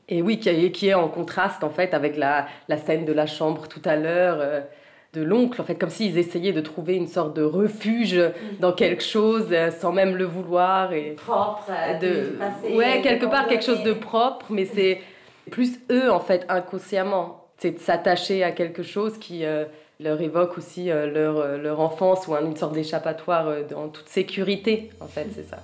Et 0.08 0.22
oui, 0.22 0.38
qui 0.38 0.48
est, 0.48 0.70
qui 0.72 0.88
est 0.88 0.94
en 0.94 1.08
contraste 1.08 1.64
en 1.64 1.70
fait 1.70 1.94
avec 1.94 2.16
la, 2.16 2.46
la 2.68 2.76
scène 2.76 3.04
de 3.04 3.12
la 3.12 3.26
chambre 3.26 3.66
tout 3.68 3.82
à 3.84 3.96
l'heure. 3.96 4.38
Euh, 4.40 4.60
de 5.14 5.22
l'oncle, 5.22 5.60
en 5.60 5.64
fait, 5.64 5.76
comme 5.76 5.90
s'ils 5.90 6.18
essayaient 6.18 6.52
de 6.52 6.60
trouver 6.60 6.94
une 6.94 7.06
sorte 7.06 7.34
de 7.34 7.42
refuge 7.42 8.18
mm. 8.18 8.60
dans 8.60 8.72
quelque 8.72 9.02
chose 9.02 9.48
euh, 9.50 9.70
sans 9.70 9.90
même 9.90 10.14
le 10.14 10.24
vouloir. 10.24 10.92
Et 10.92 11.12
propre, 11.12 11.70
euh, 11.70 11.98
de, 11.98 12.76
ouais, 12.76 13.00
quelque 13.02 13.24
part 13.24 13.46
quelque 13.46 13.64
chose 13.64 13.82
de 13.82 13.94
propre, 13.94 14.46
mais 14.50 14.66
c'est 14.66 15.00
plus 15.50 15.78
eux, 15.90 16.10
en 16.10 16.20
fait, 16.20 16.44
inconsciemment. 16.48 17.46
C'est 17.56 17.70
de 17.70 17.78
s'attacher 17.78 18.44
à 18.44 18.52
quelque 18.52 18.82
chose 18.82 19.16
qui, 19.16 19.42
leur 20.00 20.20
évoque 20.20 20.58
aussi 20.58 20.90
euh, 20.90 21.10
leur, 21.10 21.38
euh, 21.38 21.56
leur, 21.56 21.80
enfance 21.80 22.28
ou 22.28 22.34
une 22.34 22.56
sorte 22.56 22.74
d'échappatoire 22.74 23.48
euh, 23.48 23.62
en 23.74 23.88
toute 23.88 24.08
sécurité, 24.08 24.90
en 25.00 25.06
fait, 25.06 25.26
c'est 25.34 25.48
ça. 25.48 25.58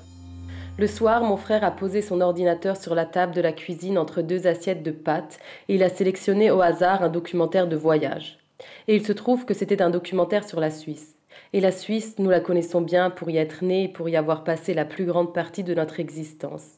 Le 0.79 0.87
soir, 0.87 1.23
mon 1.23 1.37
frère 1.37 1.65
a 1.65 1.71
posé 1.71 2.01
son 2.01 2.23
ordinateur 2.23 2.79
sur 2.79 2.95
la 2.95 3.05
table 3.05 3.35
de 3.35 3.43
la 3.43 3.53
cuisine 3.53 3.99
entre 3.99 4.23
deux 4.23 4.47
assiettes 4.47 4.83
de 4.83 4.91
pâtes 4.91 5.39
et 5.69 5.75
il 5.75 5.83
a 5.83 5.91
sélectionné 5.91 6.51
au 6.51 6.63
hasard 6.63 7.03
un 7.03 7.11
documentaire 7.11 7.69
de 7.69 7.77
voyage. 7.77 8.39
Et 8.89 8.97
il 8.97 9.05
se 9.05 9.13
trouve 9.13 9.45
que 9.45 9.53
c'était 9.53 9.83
un 9.83 9.91
documentaire 9.91 10.49
sur 10.49 10.61
la 10.61 10.71
Suisse. 10.71 11.15
Et 11.53 11.61
la 11.61 11.73
Suisse, 11.73 12.15
nous 12.19 12.31
la 12.31 12.41
connaissons 12.41 12.81
bien 12.81 13.11
pour 13.11 13.29
y 13.29 13.37
être 13.37 13.63
nés 13.63 13.85
et 13.85 13.89
pour 13.89 14.09
y 14.09 14.17
avoir 14.17 14.45
passé 14.45 14.73
la 14.73 14.87
plus 14.87 15.05
grande 15.05 15.35
partie 15.35 15.63
de 15.63 15.75
notre 15.75 16.01
existence. 16.01 16.77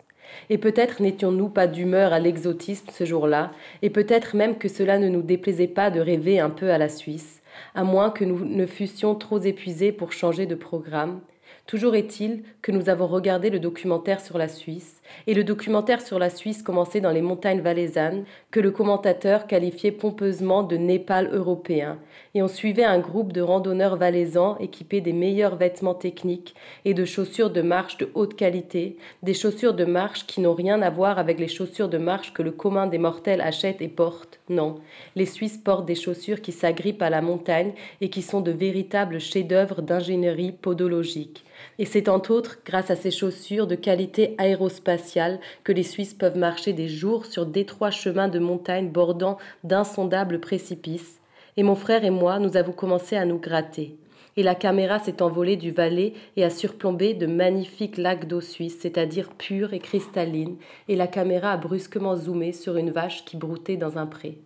Et 0.51 0.59
peut-être 0.59 1.01
n'étions-nous 1.01 1.49
pas 1.49 1.69
d'humeur 1.69 2.13
à 2.13 2.19
l'exotisme 2.19 2.89
ce 2.91 3.05
jour-là, 3.05 3.53
et 3.83 3.91
peut-être 3.91 4.35
même 4.35 4.59
que 4.59 4.69
cela 4.69 4.99
ne 4.99 5.09
nous 5.09 5.23
déplaisait 5.23 5.69
pas 5.69 5.91
de 5.91 6.01
rêver 6.01 6.41
un 6.41 6.51
peu 6.51 6.73
à 6.73 6.79
la 6.79 6.89
Suisse, 6.89 7.43
à 7.75 7.85
moins 7.85 8.11
que 8.11 8.25
nous 8.25 8.45
ne 8.45 8.67
fussions 8.67 9.15
trop 9.15 9.39
épuisés 9.41 9.93
pour 9.93 10.13
changer 10.13 10.47
de 10.47 10.55
programme. 10.55 11.21
Toujours 11.67 11.95
est-il 11.95 12.43
que 12.61 12.73
nous 12.73 12.91
avons 12.91 13.07
regardé 13.07 13.49
le 13.49 13.59
documentaire 13.59 14.21
sur 14.21 14.37
la 14.37 14.49
Suisse, 14.49 15.01
et 15.27 15.33
le 15.33 15.45
documentaire 15.45 16.03
sur 16.03 16.19
la 16.19 16.29
Suisse 16.29 16.63
commençait 16.63 17.01
dans 17.01 17.11
les 17.11 17.23
montagnes 17.23 17.63
valaisannes, 17.63 18.25
que 18.51 18.61
le 18.61 18.71
commentateur 18.71 19.47
qualifiait 19.47 19.91
pompeusement 19.91 20.63
de 20.63 20.77
Népal 20.77 21.31
européen, 21.33 21.99
et 22.35 22.43
on 22.43 22.49
suivait 22.49 22.85
un 22.85 22.99
groupe 22.99 23.33
de 23.33 23.41
randonneurs 23.41 23.97
valaisans 23.97 24.59
équipés 24.59 25.01
des 25.01 25.15
meilleurs 25.15 25.57
vêtements 25.57 25.95
techniques 25.95 26.55
et 26.85 26.93
de 26.93 27.07
chaussures 27.07 27.51
de 27.51 27.63
marche 27.63 27.97
de 27.97 28.11
haute 28.15 28.37
qualité, 28.37 28.99
des 29.23 29.35
chaussures 29.35 29.75
de 29.75 29.87
marche 29.87 30.27
qui 30.27 30.43
n'ont 30.43 30.55
rien 30.55 30.83
à 30.83 30.91
voir 30.91 31.19
avec 31.19 31.39
les 31.39 31.49
chaussures 31.49 31.89
de 31.89 31.99
marche 31.99 32.35
que 32.35 32.43
le 32.43 32.53
commun 32.53 32.87
des 32.87 32.99
mortels 32.99 33.41
achète 33.41 33.81
et 33.81 33.89
porte. 33.89 34.41
Non, 34.51 34.77
les 35.17 35.25
Suisses 35.25 35.57
portent 35.57 35.87
des 35.87 35.95
chaussures 35.95 36.43
qui 36.43 36.53
s'agrippent 36.53 37.01
à 37.01 37.09
la 37.09 37.23
montagne 37.23 37.73
et 38.03 38.11
qui 38.11 38.21
sont 38.21 38.43
de 38.43 38.51
véritables 38.51 39.19
chefs-d'œuvre 39.19 39.81
d'ingénierie 39.81 40.53
podologique. 40.53 41.45
Et 41.79 41.87
c'est 41.87 42.11
entre 42.11 42.31
autres 42.31 42.59
grâce 42.63 42.91
à 42.91 42.97
ces 42.97 43.11
chaussures 43.11 43.67
de 43.67 43.75
qualité 43.75 44.35
aérospatiale 44.37 45.41
que 45.65 45.73
les 45.73 45.83
Suisses 45.83 46.13
peuvent 46.13 46.37
marcher 46.37 46.75
des 46.75 46.89
jours 46.89 47.25
sur 47.25 47.47
d'étroits 47.47 47.91
chemins 47.91 48.29
de 48.29 48.39
montagne 48.39 48.91
bordant 48.91 49.39
d'insondables 49.65 50.41
précipices. 50.41 51.21
Et 51.57 51.63
mon 51.63 51.75
frère 51.75 52.05
et 52.05 52.11
moi, 52.11 52.39
nous 52.39 52.59
avons 52.59 52.73
commencé 52.73 53.17
à 53.17 53.25
nous 53.25 53.39
gratter. 53.39 53.97
Et 54.37 54.43
la 54.43 54.55
caméra 54.55 54.99
s'est 54.99 55.23
envolée 55.23 55.57
du 55.57 55.71
Valais 55.71 56.13
et 56.37 56.45
a 56.45 56.51
surplombé 56.51 57.15
de 57.15 57.27
magnifiques 57.27 57.99
lacs 57.99 58.27
d'eau 58.27 58.41
suisse, 58.41 58.79
c'est-à-dire 58.81 59.31
pure 59.31 59.75
et 59.75 59.79
cristalline, 59.79 60.57
et 60.89 60.97
la 60.97 61.07
caméra 61.07 61.53
a 61.53 61.57
brusquement 61.57 62.17
zoomé 62.17 62.53
sur 62.53 62.77
une 62.77 62.91
vache 62.91 63.25
qui 63.25 63.37
broutait 63.37 63.77
dans 63.77 63.99
un 63.99 64.07
pré. 64.07 64.39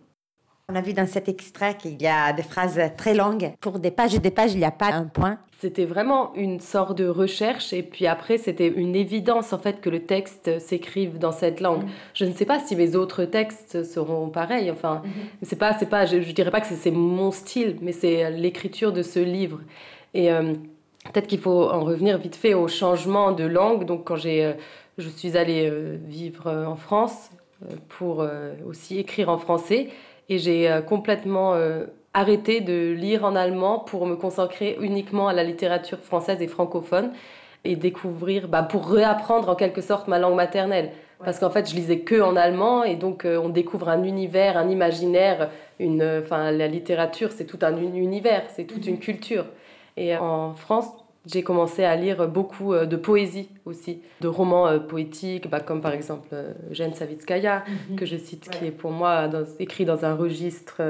On 0.71 0.75
a 0.75 0.81
vu 0.81 0.93
dans 0.93 1.07
cet 1.07 1.27
extrait 1.27 1.75
qu'il 1.75 1.99
y 1.99 2.05
a 2.05 2.31
des 2.31 2.43
phrases 2.43 2.79
très 2.95 3.15
longues. 3.15 3.53
Pour 3.59 3.79
des 3.79 3.89
pages 3.89 4.13
et 4.13 4.19
des 4.19 4.29
pages, 4.29 4.53
il 4.53 4.59
n'y 4.59 4.65
a 4.65 4.71
pas 4.71 4.93
un 4.93 5.05
point. 5.05 5.39
C'était 5.59 5.85
vraiment 5.85 6.31
une 6.35 6.59
sorte 6.59 6.95
de 6.95 7.07
recherche 7.07 7.73
et 7.73 7.81
puis 7.81 8.05
après 8.05 8.37
c'était 8.37 8.67
une 8.67 8.95
évidence 8.95 9.51
en 9.51 9.57
fait 9.57 9.81
que 9.81 9.89
le 9.89 10.03
texte 10.03 10.59
s'écrive 10.59 11.17
dans 11.17 11.31
cette 11.31 11.59
langue. 11.59 11.83
Mm. 11.83 11.89
Je 12.13 12.25
ne 12.25 12.33
sais 12.33 12.45
pas 12.45 12.59
si 12.59 12.75
mes 12.75 12.95
autres 12.95 13.25
textes 13.25 13.83
seront 13.83 14.29
pareils. 14.29 14.69
Enfin, 14.69 15.01
mm-hmm. 15.03 15.37
c'est 15.41 15.55
pas, 15.57 15.73
c'est 15.73 15.89
pas, 15.89 16.05
je, 16.05 16.21
je, 16.21 16.31
dirais 16.33 16.51
pas 16.51 16.61
que 16.61 16.67
c'est 16.67 16.91
mon 16.91 17.31
style, 17.31 17.77
mais 17.81 17.91
c'est 17.91 18.29
l'écriture 18.29 18.93
de 18.93 19.01
ce 19.01 19.19
livre. 19.19 19.59
Et 20.13 20.31
euh, 20.31 20.53
peut-être 21.11 21.27
qu'il 21.27 21.39
faut 21.39 21.63
en 21.63 21.83
revenir 21.83 22.19
vite 22.19 22.35
fait 22.35 22.53
au 22.53 22.67
changement 22.67 23.31
de 23.31 23.43
langue. 23.43 23.85
Donc 23.85 24.05
quand 24.05 24.17
j'ai, 24.17 24.45
euh, 24.45 24.53
je 24.99 25.09
suis 25.09 25.35
allée 25.35 25.67
euh, 25.67 25.97
vivre 26.07 26.49
en 26.51 26.75
France 26.75 27.31
pour 27.89 28.25
aussi 28.65 28.99
écrire 28.99 29.27
en 29.27 29.37
français 29.37 29.89
et 30.29 30.37
j'ai 30.37 30.69
euh, 30.69 30.81
complètement 30.81 31.55
euh, 31.55 31.85
arrêté 32.13 32.61
de 32.61 32.93
lire 32.93 33.25
en 33.25 33.35
allemand 33.35 33.79
pour 33.79 34.05
me 34.05 34.15
consacrer 34.15 34.77
uniquement 34.79 35.27
à 35.27 35.33
la 35.33 35.43
littérature 35.43 35.99
française 35.99 36.41
et 36.41 36.47
francophone 36.47 37.11
et 37.65 37.75
découvrir, 37.75 38.47
bah, 38.47 38.63
pour 38.63 38.89
réapprendre 38.89 39.49
en 39.49 39.55
quelque 39.55 39.81
sorte 39.81 40.07
ma 40.07 40.19
langue 40.19 40.35
maternelle. 40.35 40.91
Parce 41.23 41.39
qu'en 41.39 41.49
fait, 41.49 41.69
je 41.69 41.75
lisais 41.75 41.99
que 41.99 42.21
en 42.21 42.37
allemand 42.37 42.85
et 42.85 42.95
donc 42.95 43.25
euh, 43.25 43.37
on 43.37 43.49
découvre 43.49 43.89
un 43.89 44.03
univers, 44.03 44.57
un 44.57 44.69
imaginaire. 44.69 45.49
Une, 45.79 46.21
enfin, 46.23 46.51
la 46.51 46.67
littérature, 46.67 47.31
c'est 47.31 47.45
tout 47.45 47.59
un 47.61 47.75
univers, 47.77 48.43
c'est 48.55 48.65
toute 48.65 48.85
une 48.85 48.95
mhm. 48.95 48.99
culture. 48.99 49.45
Et 49.97 50.15
en 50.15 50.53
France, 50.53 50.87
j'ai 51.31 51.43
commencé 51.43 51.83
à 51.83 51.95
lire 51.95 52.27
beaucoup 52.27 52.73
euh, 52.73 52.85
de 52.85 52.95
poésie 52.95 53.49
aussi, 53.65 54.01
de 54.21 54.27
romans 54.27 54.67
euh, 54.67 54.79
poétiques, 54.79 55.49
bah, 55.49 55.59
comme 55.59 55.81
par 55.81 55.93
exemple 55.93 56.35
Jeanne 56.71 56.93
Savitskaya, 56.93 57.63
mhm. 57.89 57.95
que 57.95 58.05
je 58.05 58.17
cite, 58.17 58.49
qui 58.49 58.65
est 58.65 58.71
pour 58.71 58.91
moi 58.91 59.29
écrit 59.59 59.85
dans 59.85 60.05
un 60.05 60.15
registre 60.15 60.81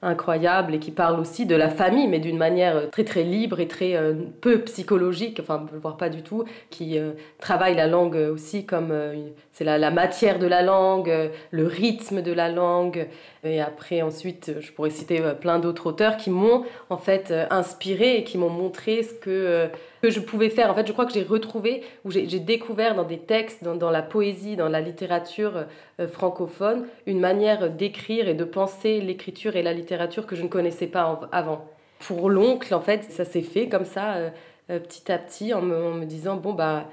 incroyable 0.00 0.74
et 0.74 0.78
qui 0.78 0.92
parle 0.92 1.18
aussi 1.18 1.44
de 1.44 1.56
la 1.56 1.68
famille, 1.68 2.06
mais 2.06 2.20
d'une 2.20 2.38
manière 2.38 2.76
euh, 2.76 2.86
très 2.86 3.04
très 3.04 3.24
libre 3.24 3.58
et 3.58 3.66
très 3.66 3.96
euh, 3.96 4.14
peu 4.40 4.60
psychologique, 4.60 5.40
enfin 5.40 5.66
voire 5.80 5.96
pas 5.96 6.08
du 6.08 6.22
tout, 6.22 6.44
qui 6.70 6.98
euh, 6.98 7.12
travaille 7.40 7.74
la 7.74 7.88
langue 7.88 8.16
aussi 8.16 8.64
comme 8.64 8.92
c'est 9.52 9.64
la, 9.64 9.76
la, 9.76 9.90
matière 9.90 10.38
de 10.38 10.46
la 10.46 10.62
langue, 10.62 11.12
le 11.50 11.66
rythme 11.66 12.22
de 12.22 12.32
la 12.32 12.48
langue. 12.48 13.08
Et 13.44 13.60
après 13.60 14.02
ensuite, 14.02 14.52
je 14.60 14.72
pourrais 14.72 14.90
citer 14.90 15.20
plein 15.40 15.58
d'autres 15.58 15.86
auteurs 15.86 16.16
qui 16.16 16.30
m'ont 16.30 16.64
en 16.90 16.96
fait 16.96 17.32
inspiré 17.50 18.16
et 18.16 18.24
qui 18.24 18.38
m'ont 18.38 18.50
montré 18.50 19.02
ce 19.02 19.14
que 19.14 19.70
que 20.02 20.10
je 20.10 20.20
pouvais 20.20 20.50
faire. 20.50 20.70
En 20.70 20.74
fait, 20.74 20.86
je 20.86 20.92
crois 20.92 21.06
que 21.06 21.12
j'ai 21.12 21.22
retrouvé, 21.22 21.82
ou 22.04 22.10
j'ai 22.10 22.40
découvert 22.40 22.94
dans 22.94 23.04
des 23.04 23.18
textes, 23.18 23.64
dans, 23.64 23.90
la 23.90 24.02
poésie, 24.02 24.56
dans 24.56 24.68
la 24.68 24.80
littérature 24.80 25.64
euh, 26.00 26.08
francophone, 26.08 26.86
une 27.06 27.20
manière 27.20 27.70
d'écrire 27.70 28.28
et 28.28 28.34
de 28.34 28.44
penser 28.44 29.00
l'écriture 29.00 29.56
et 29.56 29.62
la 29.62 29.72
littérature 29.72 30.26
que 30.26 30.36
je 30.36 30.42
ne 30.42 30.48
connaissais 30.48 30.86
pas 30.86 31.20
avant. 31.32 31.64
Pour 32.00 32.30
l'oncle, 32.30 32.74
en 32.74 32.80
fait, 32.80 33.04
ça 33.04 33.24
s'est 33.24 33.42
fait 33.42 33.68
comme 33.68 33.84
ça, 33.84 34.14
euh, 34.14 34.30
euh, 34.70 34.78
petit 34.78 35.10
à 35.10 35.18
petit, 35.18 35.52
en 35.52 35.62
me, 35.62 36.04
disant, 36.04 36.36
bon, 36.36 36.52
bah, 36.52 36.84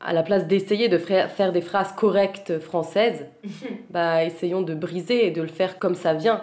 à 0.00 0.12
la 0.12 0.22
place 0.22 0.46
d'essayer 0.46 0.88
de 0.88 0.98
faire 0.98 1.52
des 1.52 1.60
phrases 1.60 1.92
correctes 1.92 2.58
françaises, 2.58 3.26
bah, 3.90 4.24
essayons 4.24 4.62
de 4.62 4.74
briser 4.74 5.26
et 5.26 5.30
de 5.30 5.42
le 5.42 5.48
faire 5.48 5.78
comme 5.78 5.94
ça 5.94 6.14
vient. 6.14 6.42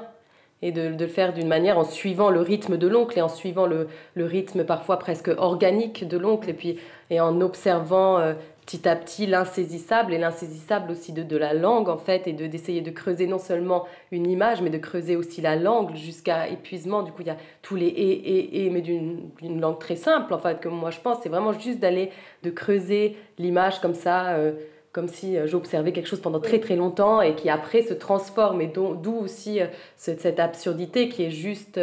Et 0.62 0.72
de, 0.72 0.94
de, 0.94 1.04
le 1.04 1.12
faire 1.12 1.34
d'une 1.34 1.48
manière 1.48 1.78
en 1.78 1.84
suivant 1.84 2.30
le 2.30 2.40
rythme 2.40 2.78
de 2.78 2.88
l'oncle 2.88 3.20
et 3.20 3.22
en 3.22 3.28
suivant 3.28 3.68
le, 3.68 3.88
le, 4.16 4.26
rythme 4.26 4.64
parfois 4.64 4.98
presque 4.98 5.28
organique 5.38 6.08
de 6.08 6.18
l'oncle 6.18 6.50
et 6.50 6.54
puis 6.54 6.80
et 7.10 7.20
en 7.20 7.42
observant 7.42 8.18
euh, 8.18 8.34
petit 8.66 8.88
à 8.88 8.96
petit 8.96 9.28
l'insaisissable 9.28 10.14
et 10.14 10.18
l'insaisissable 10.18 10.92
aussi 10.92 11.14
de, 11.14 11.22
de, 11.22 11.38
la 11.38 11.54
langue 11.54 11.88
en 11.88 11.98
fait 11.98 12.28
et 12.28 12.34
de 12.34 12.48
d'essayer 12.48 12.82
de 12.82 12.90
creuser 12.90 13.28
non 13.28 13.38
seulement 13.38 13.86
une 14.12 14.28
image 14.30 14.62
mais 14.62 14.72
de 14.72 14.78
creuser 14.78 15.16
aussi 15.16 15.42
la 15.42 15.56
langue 15.56 15.96
jusqu'à 15.96 16.48
épuisement 16.48 17.04
du 17.04 17.12
coup 17.12 17.22
il 17.22 17.28
y 17.28 17.32
a 17.32 17.38
tous 17.62 17.76
les 17.76 17.88
et 17.88 18.12
et 18.12 18.66
et 18.66 18.70
mais 18.70 18.82
d'une 18.82 19.62
langue 19.62 19.80
très 19.80 19.96
simple 19.96 20.34
en 20.34 20.40
fait 20.40 20.60
que 20.60 20.68
moi 20.68 20.90
je 20.90 21.00
pense 21.00 21.18
c'est 21.22 21.30
vraiment 21.30 21.54
juste 21.54 21.80
d'aller 21.80 22.12
de 22.44 22.50
creuser 22.50 23.18
l'image 23.38 23.80
comme 23.82 23.94
ça 23.94 24.34
euh, 24.34 24.54
comme 24.92 25.08
si 25.08 25.38
euh, 25.38 25.46
j'observais 25.46 25.92
quelque 25.92 26.08
chose 26.08 26.22
pendant 26.22 26.40
très 26.40 26.60
très 26.60 26.76
longtemps 26.76 27.22
et 27.22 27.36
qui 27.36 27.50
après 27.50 27.82
se 27.82 27.94
transforme. 27.94 28.62
Et 28.62 28.68
d'où 28.68 29.18
aussi 29.22 29.60
euh, 29.60 29.68
cette 29.98 30.40
absurdité 30.40 31.10
qui 31.10 31.24
est 31.24 31.32
juste 31.32 31.80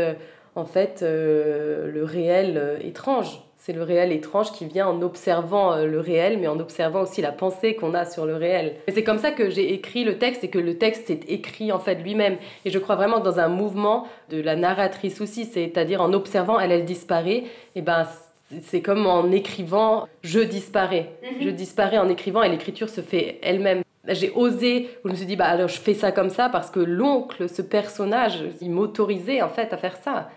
en 0.54 0.64
fait 0.64 1.02
le 1.02 2.04
réel 2.04 2.78
étrange. 2.82 3.42
C'est 3.64 3.72
le 3.72 3.84
réel 3.84 4.10
étrange 4.10 4.50
qui 4.50 4.64
vient 4.64 4.88
en 4.88 5.02
observant 5.02 5.76
le 5.76 6.00
réel, 6.00 6.38
mais 6.40 6.48
en 6.48 6.58
observant 6.58 7.02
aussi 7.02 7.22
la 7.22 7.30
pensée 7.30 7.76
qu'on 7.76 7.94
a 7.94 8.04
sur 8.04 8.26
le 8.26 8.34
réel. 8.34 8.74
Et 8.88 8.90
c'est 8.90 9.04
comme 9.04 9.18
ça 9.18 9.30
que 9.30 9.50
j'ai 9.50 9.72
écrit 9.72 10.02
le 10.02 10.18
texte 10.18 10.42
et 10.42 10.50
que 10.50 10.58
le 10.58 10.78
texte 10.78 11.06
s'est 11.06 11.20
écrit 11.28 11.70
en 11.70 11.78
fait 11.78 11.94
lui-même. 11.94 12.38
Et 12.64 12.70
je 12.70 12.78
crois 12.80 12.96
vraiment 12.96 13.20
dans 13.20 13.38
un 13.38 13.46
mouvement 13.46 14.08
de 14.30 14.40
la 14.40 14.56
narratrice 14.56 15.20
aussi, 15.20 15.44
c'est-à-dire 15.44 16.02
en 16.02 16.12
observant, 16.12 16.58
elle, 16.58 16.72
elle 16.72 16.84
disparaît, 16.84 17.44
et 17.76 17.82
ben 17.82 18.04
c'est 18.64 18.82
comme 18.82 19.06
en 19.06 19.30
écrivant, 19.30 20.08
je 20.22 20.40
disparais. 20.40 21.12
Mhm. 21.22 21.44
Je 21.46 21.50
disparais 21.50 21.98
en 21.98 22.08
écrivant 22.08 22.42
et 22.42 22.48
l'écriture 22.48 22.88
se 22.88 23.00
fait 23.00 23.38
elle-même. 23.42 23.82
J'ai 24.08 24.32
osé, 24.34 24.90
je 25.04 25.08
me 25.08 25.14
suis 25.14 25.26
dit, 25.26 25.36
bah 25.36 25.44
alors 25.44 25.68
je 25.68 25.78
fais 25.78 25.94
ça 25.94 26.10
comme 26.10 26.30
ça 26.30 26.48
parce 26.48 26.68
que 26.68 26.80
l'oncle, 26.80 27.48
ce 27.48 27.62
personnage, 27.62 28.42
il 28.60 28.72
m'autorisait 28.72 29.40
en 29.40 29.48
fait 29.48 29.72
à 29.72 29.76
faire 29.76 29.96
ça. 29.96 30.30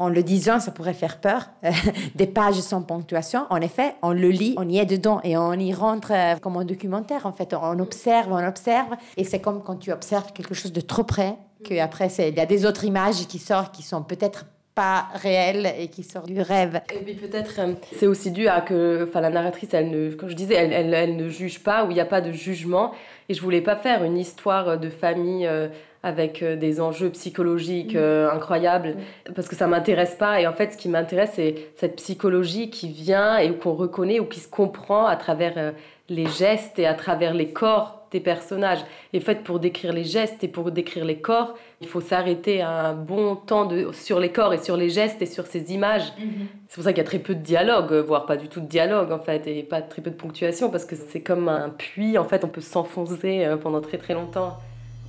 En 0.00 0.08
le 0.08 0.22
disant, 0.22 0.60
ça 0.60 0.70
pourrait 0.70 0.94
faire 0.94 1.20
peur. 1.20 1.50
Des 2.14 2.26
pages 2.26 2.54
sans 2.54 2.80
ponctuation. 2.80 3.44
En 3.50 3.60
effet, 3.60 3.96
on 4.00 4.12
le 4.12 4.30
lit, 4.30 4.54
on 4.56 4.66
y 4.66 4.78
est 4.78 4.86
dedans 4.86 5.20
et 5.24 5.36
on 5.36 5.52
y 5.52 5.74
rentre 5.74 6.12
euh, 6.14 6.36
comme 6.36 6.56
un 6.56 6.64
documentaire. 6.64 7.26
En 7.26 7.32
fait, 7.32 7.52
on 7.52 7.78
observe, 7.78 8.32
on 8.32 8.42
observe. 8.48 8.96
Et 9.18 9.24
c'est 9.24 9.40
comme 9.40 9.62
quand 9.62 9.76
tu 9.76 9.92
observes 9.92 10.32
quelque 10.32 10.54
chose 10.54 10.72
de 10.72 10.80
trop 10.80 11.04
près, 11.04 11.36
qu'après, 11.64 12.08
il 12.18 12.34
y 12.34 12.40
a 12.40 12.46
des 12.46 12.64
autres 12.64 12.84
images 12.84 13.26
qui 13.26 13.38
sortent 13.38 13.74
qui 13.74 13.82
sont 13.82 14.02
peut-être 14.02 14.46
pas 14.74 15.08
réel 15.16 15.70
et 15.78 15.88
qui 15.88 16.02
sort 16.02 16.22
du 16.22 16.40
rêve. 16.40 16.80
Et 16.94 17.04
puis 17.04 17.12
peut-être 17.12 17.56
euh, 17.58 17.74
c'est 17.94 18.06
aussi 18.06 18.30
dû 18.30 18.48
à 18.48 18.62
que 18.62 19.06
enfin, 19.06 19.20
la 19.20 19.28
narratrice, 19.28 19.74
elle 19.74 19.90
ne, 19.90 20.14
comme 20.14 20.30
je 20.30 20.34
disais, 20.34 20.54
elle, 20.54 20.72
elle, 20.72 20.94
elle 20.94 21.16
ne 21.16 21.28
juge 21.28 21.62
pas, 21.62 21.84
ou 21.84 21.90
il 21.90 21.94
n'y 21.94 22.00
a 22.00 22.06
pas 22.06 22.22
de 22.22 22.32
jugement. 22.32 22.92
Et 23.28 23.34
je 23.34 23.42
voulais 23.42 23.60
pas 23.60 23.76
faire 23.76 24.02
une 24.02 24.16
histoire 24.16 24.78
de 24.78 24.88
famille 24.88 25.46
euh, 25.46 25.68
avec 26.02 26.42
euh, 26.42 26.56
des 26.56 26.80
enjeux 26.80 27.10
psychologiques 27.10 27.94
mm. 27.94 28.30
incroyables, 28.32 28.96
parce 29.34 29.48
que 29.48 29.56
ça 29.56 29.66
m'intéresse 29.66 30.14
pas. 30.14 30.40
Et 30.40 30.46
en 30.46 30.52
fait, 30.52 30.72
ce 30.72 30.76
qui 30.76 30.88
m'intéresse, 30.88 31.32
c'est 31.34 31.54
cette 31.76 31.96
psychologie 31.96 32.70
qui 32.70 32.88
vient 32.88 33.38
et 33.38 33.52
qu'on 33.52 33.74
reconnaît 33.74 34.20
ou 34.20 34.24
qui 34.24 34.40
se 34.40 34.48
comprend 34.48 35.06
à 35.06 35.16
travers 35.16 35.74
les 36.08 36.26
gestes 36.26 36.78
et 36.78 36.86
à 36.86 36.94
travers 36.94 37.34
les 37.34 37.52
corps 37.52 38.00
des 38.10 38.20
personnages. 38.20 38.80
Et 39.12 39.20
fait, 39.20 39.42
pour 39.42 39.60
décrire 39.60 39.92
les 39.92 40.04
gestes 40.04 40.42
et 40.42 40.48
pour 40.48 40.70
décrire 40.70 41.04
les 41.04 41.20
corps, 41.20 41.56
il 41.80 41.86
faut 41.86 42.00
s'arrêter 42.00 42.60
un 42.60 42.92
bon 42.92 43.36
temps 43.36 43.64
de, 43.64 43.90
sur 43.92 44.18
les 44.20 44.30
corps 44.30 44.52
et 44.52 44.58
sur 44.58 44.76
les 44.76 44.90
gestes 44.90 45.22
et 45.22 45.26
sur 45.26 45.46
ces 45.46 45.72
images. 45.72 46.12
Mhm. 46.18 46.48
C'est 46.68 46.74
pour 46.74 46.84
ça 46.84 46.92
qu'il 46.92 46.98
y 46.98 47.06
a 47.06 47.08
très 47.08 47.18
peu 47.18 47.34
de 47.34 47.42
dialogue, 47.42 47.92
voire 48.06 48.26
pas 48.26 48.36
du 48.36 48.48
tout 48.48 48.60
de 48.60 48.66
dialogue 48.66 49.12
en 49.12 49.20
fait, 49.20 49.46
et 49.46 49.62
pas 49.62 49.80
très 49.80 50.02
peu 50.02 50.10
de 50.10 50.16
ponctuation, 50.16 50.70
parce 50.70 50.84
que 50.84 50.96
c'est 50.96 51.22
comme 51.22 51.48
un 51.48 51.68
puits, 51.68 52.18
en 52.18 52.24
fait, 52.24 52.44
on 52.44 52.48
peut 52.48 52.60
s'enfoncer 52.60 53.44
euh, 53.44 53.56
pendant 53.56 53.80
très 53.80 53.98
très 53.98 54.14
longtemps. 54.14 54.58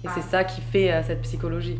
Et 0.03 0.07
c'est 0.07 0.21
ah. 0.21 0.31
ça 0.31 0.43
qui 0.43 0.61
fait 0.61 0.91
euh, 0.91 1.03
cette 1.03 1.21
psychologie. 1.21 1.79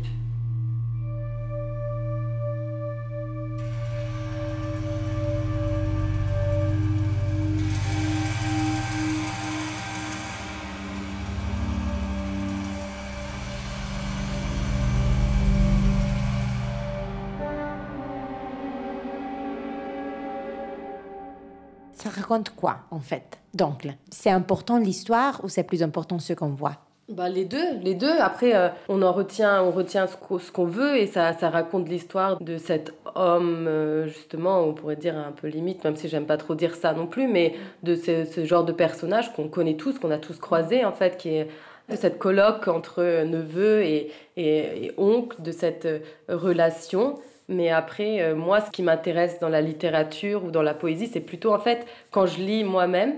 ça 22.02 22.10
raconte 22.10 22.50
quoi 22.50 22.78
en 22.90 22.98
fait 22.98 23.38
Donc, 23.54 23.86
c'est 24.10 24.30
important 24.30 24.78
l'histoire 24.78 25.40
ou 25.44 25.48
c'est 25.48 25.62
plus 25.62 25.82
important 25.82 26.18
ce 26.18 26.32
qu'on 26.32 26.50
voit? 26.50 26.91
Bah, 27.12 27.28
les 27.28 27.44
deux, 27.44 27.78
les 27.82 27.94
deux. 27.94 28.18
Après, 28.20 28.56
euh, 28.56 28.68
on 28.88 29.02
en 29.02 29.12
retient, 29.12 29.62
on 29.62 29.70
retient 29.70 30.06
ce 30.06 30.50
qu'on 30.50 30.64
veut 30.64 30.96
et 30.96 31.06
ça, 31.06 31.34
ça 31.34 31.50
raconte 31.50 31.88
l'histoire 31.88 32.40
de 32.40 32.56
cet 32.56 32.94
homme, 33.14 33.66
euh, 33.68 34.06
justement, 34.06 34.60
on 34.62 34.72
pourrait 34.72 34.96
dire 34.96 35.16
un 35.16 35.32
peu 35.32 35.48
limite, 35.48 35.84
même 35.84 35.94
si 35.94 36.08
j'aime 36.08 36.24
pas 36.24 36.38
trop 36.38 36.54
dire 36.54 36.74
ça 36.74 36.94
non 36.94 37.06
plus, 37.06 37.28
mais 37.28 37.54
de 37.82 37.94
ce, 37.94 38.44
genre 38.44 38.64
de 38.64 38.72
personnage 38.72 39.32
qu'on 39.34 39.48
connaît 39.48 39.76
tous, 39.76 39.98
qu'on 39.98 40.10
a 40.10 40.18
tous 40.18 40.38
croisé 40.38 40.84
en 40.84 40.92
fait, 40.92 41.18
qui 41.18 41.28
est 41.28 41.48
cette 41.90 42.18
colloque 42.18 42.68
entre 42.68 43.24
neveu 43.24 43.82
et, 43.82 44.10
et, 44.38 44.92
oncle, 44.96 45.42
de 45.42 45.52
cette 45.52 45.84
euh, 45.84 46.00
relation 46.28 47.18
mais 47.48 47.70
après, 47.70 48.32
moi, 48.34 48.60
ce 48.60 48.70
qui 48.70 48.82
m'intéresse 48.82 49.38
dans 49.40 49.48
la 49.48 49.60
littérature 49.60 50.44
ou 50.44 50.50
dans 50.50 50.62
la 50.62 50.72
poésie, 50.72 51.08
c'est 51.08 51.20
plutôt 51.20 51.52
en 51.52 51.58
fait, 51.58 51.84
quand 52.10 52.24
je 52.24 52.38
lis 52.38 52.64
moi-même, 52.64 53.14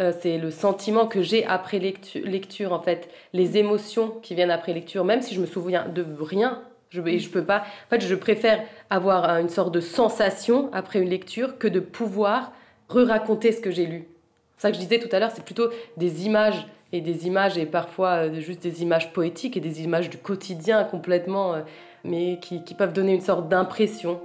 euh, 0.00 0.12
c'est 0.20 0.38
le 0.38 0.50
sentiment 0.50 1.06
que 1.06 1.22
j'ai 1.22 1.44
après 1.44 1.78
lecture, 1.78 2.72
en 2.72 2.80
fait, 2.80 3.08
les 3.32 3.58
émotions 3.58 4.14
qui 4.22 4.34
viennent 4.34 4.50
après 4.50 4.72
lecture, 4.72 5.04
même 5.04 5.20
si 5.20 5.34
je 5.34 5.40
me 5.40 5.46
souviens 5.46 5.86
de 5.88 6.04
rien. 6.18 6.62
Je, 6.88 7.00
je 7.02 7.28
peux 7.28 7.44
pas. 7.44 7.58
En 7.58 7.90
fait, 7.90 8.00
je 8.00 8.14
préfère 8.14 8.62
avoir 8.88 9.38
une 9.38 9.48
sorte 9.48 9.72
de 9.72 9.80
sensation 9.80 10.70
après 10.72 11.00
une 11.00 11.08
lecture 11.08 11.58
que 11.58 11.68
de 11.68 11.78
pouvoir 11.78 12.52
re-raconter 12.88 13.52
ce 13.52 13.60
que 13.60 13.70
j'ai 13.70 13.86
lu. 13.86 14.08
ça 14.56 14.70
que 14.70 14.76
je 14.76 14.80
disais 14.80 14.98
tout 14.98 15.14
à 15.14 15.20
l'heure, 15.20 15.30
c'est 15.32 15.44
plutôt 15.44 15.70
des 15.96 16.26
images 16.26 16.66
et 16.92 17.00
des 17.00 17.26
images 17.26 17.56
et 17.56 17.66
parfois 17.66 18.26
euh, 18.26 18.40
juste 18.40 18.62
des 18.62 18.82
images 18.82 19.12
poétiques 19.12 19.56
et 19.56 19.60
des 19.60 19.82
images 19.82 20.10
du 20.10 20.18
quotidien 20.18 20.82
complètement, 20.84 21.54
euh, 21.54 21.60
mais 22.04 22.38
qui, 22.40 22.64
qui 22.64 22.74
peuvent 22.74 22.92
donner 22.92 23.14
une 23.14 23.20
sorte 23.20 23.48
d'impression. 23.48 24.20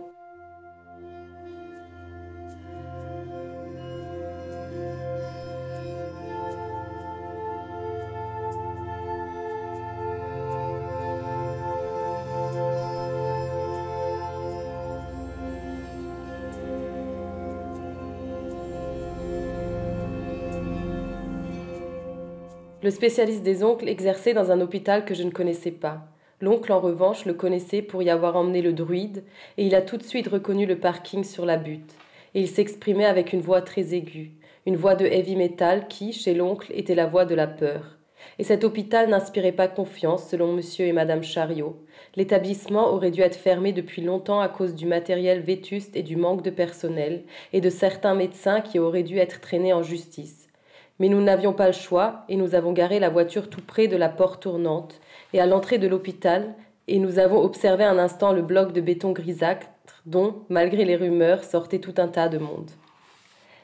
Le 22.86 22.92
spécialiste 22.92 23.42
des 23.42 23.64
oncles 23.64 23.90
exerçait 23.90 24.36
dans 24.36 24.52
un 24.52 24.62
hôpital 24.62 25.06
que 25.06 25.16
je 25.16 25.24
ne 25.24 25.32
connaissais 25.32 25.72
pas. 25.72 26.04
L'oncle, 26.40 26.72
en 26.72 26.80
revanche, 26.80 27.26
le 27.26 27.34
connaissait 27.34 27.82
pour 27.82 28.04
y 28.04 28.12
avoir 28.12 28.36
emmené 28.36 28.62
le 28.62 28.74
druide, 28.74 29.24
et 29.58 29.66
il 29.66 29.74
a 29.74 29.82
tout 29.82 29.98
de 29.98 30.04
suite 30.04 30.28
reconnu 30.28 30.68
le 30.68 30.78
parking 30.78 31.24
sur 31.24 31.48
la 31.48 31.58
butte. 31.58 31.96
Et 32.36 32.42
il 32.42 32.48
s'exprimait 32.48 33.06
avec 33.06 33.34
une 33.34 33.42
voix 33.42 33.64
très 33.64 33.96
aiguë, 33.96 34.34
une 34.68 34.76
voix 34.76 34.94
de 34.94 35.08
heavy 35.08 35.36
metal 35.36 35.88
qui, 35.88 36.14
chez 36.14 36.36
l'oncle, 36.36 36.72
était 36.76 36.94
la 36.94 37.08
voix 37.08 37.26
de 37.26 37.34
la 37.34 37.48
peur. 37.48 37.98
Et 38.38 38.44
cet 38.44 38.64
hôpital 38.64 39.10
n'inspirait 39.10 39.52
pas 39.52 39.68
confiance, 39.68 40.30
selon 40.30 40.54
monsieur 40.54 40.86
et 40.86 40.94
madame 40.94 41.24
Chariot. 41.24 41.84
L'établissement 42.16 42.94
aurait 42.94 43.10
dû 43.10 43.22
être 43.22 43.36
fermé 43.36 43.74
depuis 43.74 44.04
longtemps 44.04 44.42
à 44.42 44.48
cause 44.48 44.76
du 44.76 44.86
matériel 44.86 45.42
vétuste 45.42 45.98
et 45.98 46.04
du 46.04 46.18
manque 46.18 46.44
de 46.44 46.52
personnel, 46.52 47.24
et 47.52 47.62
de 47.62 47.70
certains 47.72 48.14
médecins 48.14 48.62
qui 48.62 48.78
auraient 48.78 49.02
dû 49.02 49.18
être 49.18 49.42
traînés 49.42 49.74
en 49.74 49.82
justice. 49.82 50.45
Mais 51.00 51.10
nous 51.10 51.22
n'avions 51.22 51.54
pas 51.54 51.68
le 51.68 51.74
choix 51.74 52.24
et 52.30 52.38
nous 52.38 52.56
avons 52.56 52.72
garé 52.72 53.00
la 53.00 53.10
voiture 53.10 53.50
tout 53.50 53.62
près 53.62 53.88
de 53.88 53.98
la 53.98 54.10
porte 54.10 54.44
tournante 54.44 55.02
et 55.34 55.40
à 55.40 55.46
l'entrée 55.46 55.78
de 55.78 55.88
l'hôpital 55.88 56.56
et 56.88 57.00
nous 57.00 57.20
avons 57.20 57.42
observé 57.42 57.84
un 57.84 57.98
instant 57.98 58.32
le 58.32 58.42
bloc 58.42 58.72
de 58.72 58.82
béton 58.82 59.12
grisâtre 59.12 59.68
dont, 60.06 60.44
malgré 60.50 60.86
les 60.86 60.96
rumeurs, 60.96 61.44
sortait 61.44 61.80
tout 61.80 61.96
un 61.98 62.08
tas 62.08 62.30
de 62.30 62.38
monde. 62.38 62.70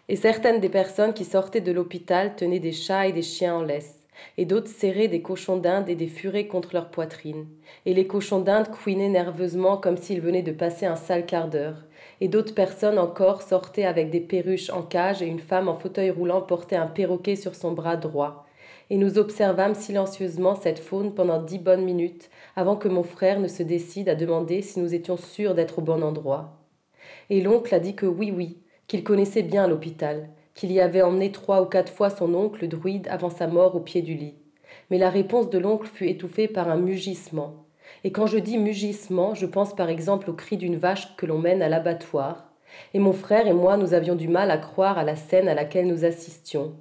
Et 0.09 0.15
certaines 0.15 0.59
des 0.59 0.69
personnes 0.69 1.13
qui 1.13 1.23
sortaient 1.23 1.61
de 1.61 1.71
l'hôpital 1.71 2.35
tenaient 2.35 2.59
des 2.59 2.71
chats 2.71 3.07
et 3.07 3.13
des 3.13 3.21
chiens 3.21 3.55
en 3.55 3.61
laisse, 3.61 3.99
et 4.37 4.45
d'autres 4.45 4.69
serraient 4.69 5.07
des 5.07 5.21
cochons 5.21 5.57
d'Inde 5.57 5.87
et 5.87 5.95
des 5.95 6.07
furets 6.07 6.47
contre 6.47 6.71
leur 6.73 6.89
poitrine. 6.89 7.47
Et 7.85 7.93
les 7.93 8.07
cochons 8.07 8.41
d'Inde 8.41 8.69
couinaient 8.69 9.09
nerveusement 9.09 9.77
comme 9.77 9.97
s'ils 9.97 10.21
venaient 10.21 10.41
de 10.41 10.51
passer 10.51 10.85
un 10.85 10.95
sale 10.95 11.25
quart 11.25 11.47
d'heure, 11.47 11.85
et 12.21 12.27
d'autres 12.27 12.53
personnes 12.53 12.99
encore 12.99 13.41
sortaient 13.41 13.83
avec 13.83 14.11
des 14.11 14.19
perruches 14.19 14.69
en 14.69 14.83
cage 14.83 15.23
et 15.23 15.25
une 15.25 15.39
femme 15.39 15.67
en 15.67 15.73
fauteuil 15.73 16.11
roulant 16.11 16.41
portait 16.41 16.75
un 16.75 16.85
perroquet 16.85 17.35
sur 17.35 17.55
son 17.55 17.71
bras 17.71 17.97
droit. 17.97 18.45
Et 18.91 18.97
nous 18.97 19.17
observâmes 19.17 19.73
silencieusement 19.73 20.53
cette 20.53 20.77
faune 20.77 21.15
pendant 21.15 21.41
dix 21.41 21.57
bonnes 21.57 21.83
minutes 21.83 22.29
avant 22.55 22.75
que 22.75 22.87
mon 22.87 23.03
frère 23.03 23.39
ne 23.39 23.47
se 23.47 23.63
décide 23.63 24.07
à 24.07 24.15
demander 24.15 24.61
si 24.61 24.79
nous 24.79 24.93
étions 24.93 25.17
sûrs 25.17 25.55
d'être 25.55 25.79
au 25.79 25.81
bon 25.81 26.03
endroit. 26.03 26.59
Et 27.31 27.41
l'oncle 27.41 27.73
a 27.73 27.79
dit 27.79 27.95
que 27.95 28.05
oui, 28.05 28.31
oui, 28.35 28.59
qu'il 28.87 29.03
connaissait 29.03 29.41
bien 29.41 29.67
l'hôpital, 29.67 30.29
qu'il 30.53 30.71
y 30.71 30.79
avait 30.79 31.01
emmené 31.01 31.31
trois 31.31 31.63
ou 31.63 31.65
quatre 31.65 31.91
fois 31.91 32.11
son 32.11 32.35
oncle 32.35 32.67
druide 32.67 33.07
avant 33.09 33.31
sa 33.31 33.47
mort 33.47 33.75
au 33.75 33.79
pied 33.79 34.03
du 34.03 34.13
lit. 34.13 34.35
Mais 34.91 34.99
la 34.99 35.09
réponse 35.09 35.49
de 35.49 35.57
l'oncle 35.57 35.87
fut 35.87 36.07
étouffée 36.07 36.47
par 36.47 36.69
un 36.69 36.77
mugissement. 36.77 37.65
Et 38.03 38.11
quand 38.11 38.27
je 38.27 38.37
dis 38.37 38.57
mugissement, 38.57 39.33
je 39.35 39.45
pense 39.45 39.75
par 39.75 39.89
exemple 39.89 40.29
au 40.29 40.33
cri 40.33 40.57
d'une 40.57 40.77
vache 40.77 41.15
que 41.15 41.25
l'on 41.25 41.37
mène 41.37 41.61
à 41.61 41.69
l'abattoir. 41.69 42.51
Et 42.93 42.99
mon 42.99 43.13
frère 43.13 43.47
et 43.47 43.53
moi, 43.53 43.77
nous 43.77 43.93
avions 43.93 44.15
du 44.15 44.27
mal 44.27 44.51
à 44.51 44.57
croire 44.57 44.97
à 44.97 45.03
la 45.03 45.15
scène 45.15 45.47
à 45.47 45.53
laquelle 45.53 45.87
nous 45.87 46.05
assistions. 46.05 46.73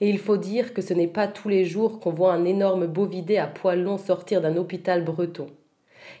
Et 0.00 0.08
il 0.08 0.18
faut 0.18 0.36
dire 0.36 0.74
que 0.74 0.82
ce 0.82 0.94
n'est 0.94 1.06
pas 1.06 1.26
tous 1.26 1.48
les 1.48 1.64
jours 1.64 2.00
qu'on 2.00 2.12
voit 2.12 2.32
un 2.32 2.44
énorme 2.44 2.86
bovidé 2.86 3.38
à 3.38 3.46
poils 3.46 3.82
longs 3.82 3.98
sortir 3.98 4.40
d'un 4.40 4.56
hôpital 4.56 5.04
breton. 5.04 5.46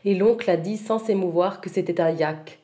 Et 0.04 0.14
l'oncle 0.14 0.50
a 0.50 0.56
dit 0.56 0.76
sans 0.76 0.98
s'émouvoir 0.98 1.60
que 1.60 1.70
c'était 1.70 2.00
un 2.00 2.10
yak. 2.10 2.60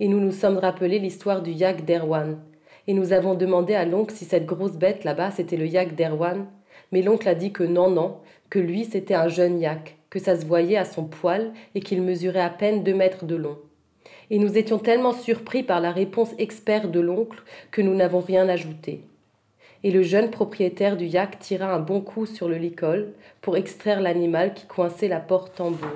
Et 0.00 0.08
nous 0.08 0.20
nous 0.20 0.32
sommes 0.32 0.58
rappelé 0.58 0.98
l'histoire 0.98 1.42
du 1.42 1.52
yak 1.52 1.84
d'Erwan. 1.84 2.38
Et 2.86 2.94
nous 2.94 3.12
avons 3.12 3.34
demandé 3.34 3.74
à 3.74 3.84
l'oncle 3.84 4.14
si 4.14 4.24
cette 4.24 4.46
grosse 4.46 4.76
bête 4.76 5.04
là-bas 5.04 5.30
c'était 5.30 5.56
le 5.56 5.66
yak 5.66 5.94
d'Erwan. 5.94 6.46
Mais 6.92 7.02
l'oncle 7.02 7.28
a 7.28 7.34
dit 7.34 7.52
que 7.52 7.64
non, 7.64 7.90
non, 7.90 8.18
que 8.50 8.58
lui 8.58 8.84
c'était 8.84 9.14
un 9.14 9.28
jeune 9.28 9.60
yak 9.60 9.96
que 10.10 10.18
ça 10.18 10.38
se 10.38 10.46
voyait 10.46 10.76
à 10.76 10.84
son 10.84 11.04
poil 11.04 11.52
et 11.74 11.80
qu'il 11.80 12.02
mesurait 12.02 12.40
à 12.40 12.50
peine 12.50 12.82
deux 12.82 12.94
mètres 12.94 13.24
de 13.24 13.36
long. 13.36 13.58
Et 14.30 14.38
nous 14.38 14.58
étions 14.58 14.78
tellement 14.78 15.12
surpris 15.12 15.62
par 15.62 15.80
la 15.80 15.92
réponse 15.92 16.30
experte 16.38 16.90
de 16.90 17.00
l'oncle 17.00 17.42
que 17.70 17.82
nous 17.82 17.94
n'avons 17.94 18.20
rien 18.20 18.48
ajouté. 18.48 19.02
Et 19.84 19.90
le 19.90 20.02
jeune 20.02 20.30
propriétaire 20.30 20.96
du 20.96 21.06
yak 21.06 21.38
tira 21.38 21.72
un 21.72 21.78
bon 21.78 22.00
coup 22.00 22.26
sur 22.26 22.48
le 22.48 22.56
licol 22.56 23.12
pour 23.40 23.56
extraire 23.56 24.00
l'animal 24.00 24.54
qui 24.54 24.66
coinçait 24.66 25.08
la 25.08 25.20
porte 25.20 25.54
tambour. 25.54 25.88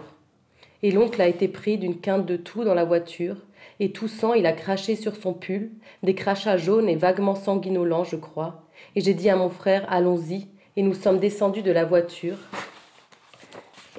Et 0.82 0.92
l'oncle 0.92 1.20
a 1.20 1.26
été 1.26 1.48
pris 1.48 1.76
d'une 1.76 1.98
quinte 1.98 2.26
de 2.26 2.36
tout 2.36 2.64
dans 2.64 2.74
la 2.74 2.84
voiture, 2.84 3.36
et 3.80 3.92
toussant, 3.92 4.34
il 4.34 4.46
a 4.46 4.52
craché 4.52 4.94
sur 4.94 5.16
son 5.16 5.32
pull, 5.32 5.70
des 6.02 6.14
crachats 6.14 6.56
jaunes 6.56 6.88
et 6.88 6.96
vaguement 6.96 7.34
sanguinolents, 7.34 8.04
je 8.04 8.16
crois. 8.16 8.62
Et 8.94 9.00
j'ai 9.00 9.14
dit 9.14 9.30
à 9.30 9.36
mon 9.36 9.48
frère 9.48 9.86
Allons-y, 9.88 10.48
et 10.76 10.82
nous 10.82 10.94
sommes 10.94 11.18
descendus 11.18 11.62
de 11.62 11.72
la 11.72 11.84
voiture, 11.84 12.36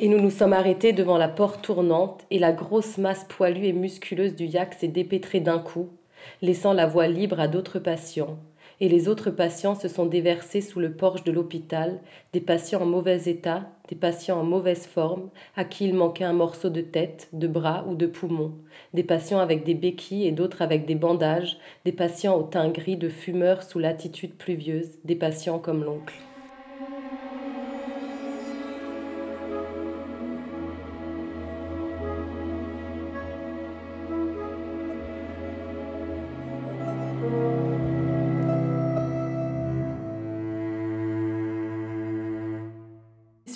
et 0.01 0.07
nous 0.07 0.19
nous 0.19 0.31
sommes 0.31 0.53
arrêtés 0.53 0.93
devant 0.93 1.19
la 1.19 1.27
porte 1.27 1.61
tournante 1.61 2.25
et 2.31 2.39
la 2.39 2.51
grosse 2.51 2.97
masse 2.97 3.23
poilue 3.29 3.65
et 3.65 3.71
musculeuse 3.71 4.35
du 4.35 4.45
yak 4.45 4.73
s'est 4.73 4.87
dépêtrée 4.87 5.41
d'un 5.41 5.59
coup, 5.59 5.89
laissant 6.41 6.73
la 6.73 6.87
voie 6.87 7.07
libre 7.07 7.39
à 7.39 7.47
d'autres 7.47 7.77
patients. 7.77 8.39
Et 8.79 8.89
les 8.89 9.07
autres 9.07 9.29
patients 9.29 9.75
se 9.75 9.87
sont 9.87 10.07
déversés 10.07 10.61
sous 10.61 10.79
le 10.79 10.91
porche 10.91 11.23
de 11.23 11.31
l'hôpital, 11.31 11.99
des 12.33 12.41
patients 12.41 12.81
en 12.81 12.87
mauvais 12.87 13.29
état, 13.29 13.69
des 13.89 13.95
patients 13.95 14.39
en 14.39 14.43
mauvaise 14.43 14.87
forme, 14.87 15.29
à 15.55 15.65
qui 15.65 15.85
il 15.85 15.93
manquait 15.93 16.23
un 16.23 16.33
morceau 16.33 16.71
de 16.71 16.81
tête, 16.81 17.29
de 17.31 17.45
bras 17.45 17.85
ou 17.87 17.93
de 17.93 18.07
poumon, 18.07 18.53
des 18.95 19.03
patients 19.03 19.39
avec 19.39 19.63
des 19.63 19.75
béquilles 19.75 20.25
et 20.25 20.31
d'autres 20.31 20.63
avec 20.63 20.87
des 20.87 20.95
bandages, 20.95 21.59
des 21.85 21.91
patients 21.91 22.39
au 22.39 22.41
teint 22.41 22.69
gris 22.69 22.97
de 22.97 23.07
fumeurs 23.07 23.61
sous 23.61 23.77
l'attitude 23.77 24.33
pluvieuse, 24.33 24.97
des 25.05 25.15
patients 25.15 25.59
comme 25.59 25.83
l'oncle. 25.83 26.15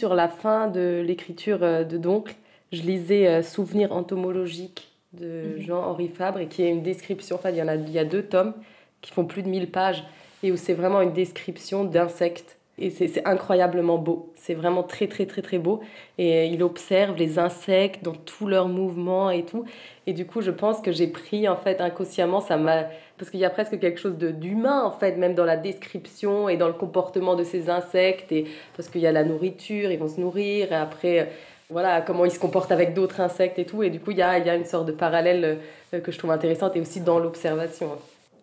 Sur 0.05 0.13
la 0.13 0.27
fin 0.27 0.67
de 0.67 1.03
l'écriture 1.03 1.63
euh, 1.63 1.83
de 1.83 1.97
Doncle, 1.97 2.35
je 2.71 2.83
lisais 2.83 3.25
euh, 3.25 3.41
Souvenirs 3.41 3.91
entomologiques 3.91 4.91
de 5.13 5.55
mhm. 5.55 5.61
Jean-Henri 5.61 6.09
Fabre 6.09 6.37
et 6.41 6.47
qui 6.47 6.61
est 6.61 6.69
une 6.69 6.83
description, 6.83 7.37
enfin 7.37 7.49
il 7.49 7.55
y 7.55 7.61
en 7.63 7.67
a, 7.67 7.73
il 7.73 7.89
y 7.89 7.97
a 7.97 8.05
deux 8.05 8.21
tomes 8.21 8.53
qui 9.01 9.11
font 9.11 9.25
plus 9.25 9.41
de 9.41 9.47
1000 9.47 9.71
pages 9.71 10.03
et 10.43 10.51
où 10.51 10.57
c'est 10.57 10.75
vraiment 10.75 11.01
une 11.01 11.13
description 11.13 11.85
d'insectes 11.85 12.55
et 12.77 12.91
c'est 12.91 13.25
incroyablement 13.25 13.97
beau. 13.97 14.31
C'est 14.35 14.53
vraiment 14.53 14.83
très, 14.83 15.07
très, 15.07 15.25
très, 15.25 15.41
très 15.41 15.57
beau. 15.57 15.81
Et 16.17 16.47
il 16.47 16.61
observe 16.61 17.15
les 17.17 17.39
insectes 17.39 18.03
dans 18.03 18.13
tous 18.13 18.47
leurs 18.47 18.67
mouvements 18.67 19.31
et 19.31 19.43
tout. 19.43 19.65
Et 20.07 20.13
du 20.13 20.27
coup, 20.27 20.41
je 20.41 20.51
pense 20.51 20.81
que 20.81 20.91
j'ai 20.91 21.07
pris, 21.07 21.47
en 21.47 21.55
fait, 21.55 21.79
inconsciemment, 21.81 22.41
ça 22.41 22.57
m'a. 22.57 22.83
Parce 23.17 23.32
qu'il 23.32 23.39
y 23.39 23.45
a 23.45 23.49
presque 23.49 23.80
quelque 23.80 23.99
chose 23.99 24.17
d'humain, 24.17 24.84
en 24.84 24.91
fait, 24.91 25.15
même 25.15 25.36
dans 25.36 25.45
la 25.45 25.56
description 25.56 26.49
et 26.49 26.58
dans 26.58 26.67
le 26.67 26.73
comportement 26.73 27.36
de 27.36 27.43
ces 27.43 27.69
insectes. 27.69 28.32
Et 28.32 28.45
parce 28.75 28.89
qu'il 28.89 29.01
y 29.01 29.08
a 29.08 29.12
la 29.12 29.23
nourriture, 29.23 29.91
ils 29.91 29.99
vont 29.99 30.10
se 30.10 30.19
nourrir. 30.19 30.71
Et 30.71 30.75
après, 30.75 31.30
voilà, 31.69 32.01
comment 32.01 32.25
ils 32.25 32.32
se 32.32 32.39
comportent 32.39 32.71
avec 32.71 32.93
d'autres 32.93 33.21
insectes 33.21 33.58
et 33.58 33.65
tout. 33.65 33.84
Et 33.84 33.89
du 33.89 33.99
coup, 33.99 34.12
il 34.12 34.17
y 34.17 34.21
a, 34.21 34.38
y 34.38 34.49
a 34.49 34.56
une 34.56 34.65
sorte 34.65 34.86
de 34.86 34.91
parallèle 34.91 35.60
euh, 35.93 35.99
que 36.01 36.12
je 36.12 36.19
trouve 36.19 36.32
intéressante 36.32 36.75
et 36.75 36.82
aussi 36.82 36.99
dans 37.01 37.19
l'observation. 37.19 37.91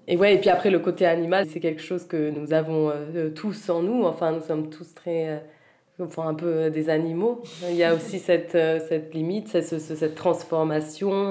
Et 0.08 0.16
ouais, 0.16 0.34
et 0.34 0.38
puis 0.38 0.50
après, 0.50 0.70
le 0.70 0.78
côté 0.78 1.06
animal, 1.06 1.46
c'est 1.46 1.60
quelque 1.60 1.82
chose 1.82 2.04
que 2.06 2.30
nous 2.30 2.52
avons 2.52 2.90
euh, 2.90 3.28
tous 3.30 3.68
en 3.68 3.82
nous. 3.82 4.04
Enfin, 4.04 4.32
nous 4.32 4.42
sommes 4.42 4.70
tous 4.70 4.94
très. 4.94 5.42
Euh, 6.00 6.04
enfin, 6.06 6.28
un 6.28 6.34
peu 6.34 6.46
euh, 6.46 6.70
des 6.70 6.88
animaux. 6.88 7.42
Il 7.68 7.76
y 7.76 7.84
a 7.84 7.94
aussi 7.94 8.18
cette, 8.18 8.52
cette 8.52 9.14
limite, 9.14 9.48
cette, 9.48 9.78
cette 9.78 10.14
transformation. 10.14 11.30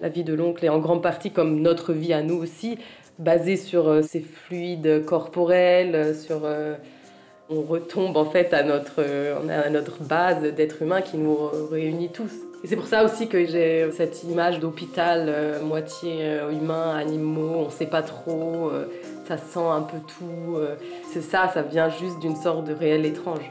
la 0.00 0.08
vie 0.08 0.24
de 0.24 0.34
l'oncle 0.34 0.64
est 0.64 0.68
en 0.68 0.78
grande 0.78 1.02
partie 1.02 1.30
comme 1.30 1.60
notre 1.60 1.92
vie 1.92 2.12
à 2.12 2.22
nous 2.22 2.36
aussi, 2.36 2.78
basée 3.18 3.56
sur 3.56 4.02
ces 4.04 4.20
fluides 4.20 5.04
corporels, 5.04 6.14
sur. 6.14 6.42
on 7.50 7.62
retombe 7.62 8.16
en 8.16 8.24
fait 8.24 8.52
à 8.54 8.62
notre, 8.62 9.04
à 9.50 9.70
notre 9.70 10.02
base 10.02 10.42
d'être 10.54 10.82
humain 10.82 11.02
qui 11.02 11.18
nous 11.18 11.36
réunit 11.70 12.10
tous. 12.10 12.32
Et 12.64 12.68
c'est 12.68 12.76
pour 12.76 12.86
ça 12.86 13.04
aussi 13.04 13.28
que 13.28 13.44
j'ai 13.44 13.90
cette 13.90 14.22
image 14.22 14.60
d'hôpital, 14.60 15.24
euh, 15.26 15.60
moitié 15.60 16.18
euh, 16.20 16.52
humain, 16.52 16.94
animaux, 16.94 17.64
on 17.66 17.70
sait 17.70 17.86
pas 17.86 18.02
trop, 18.02 18.70
euh, 18.70 18.86
ça 19.26 19.36
sent 19.36 19.58
un 19.58 19.82
peu 19.82 19.98
tout. 19.98 20.58
c'est 21.12 21.22
ça, 21.22 21.50
ça 21.52 21.62
vient 21.62 21.88
juste 21.88 22.20
d'une 22.20 22.36
sorte 22.36 22.64
de 22.64 22.72
réel 22.72 23.04
étrange. 23.04 23.50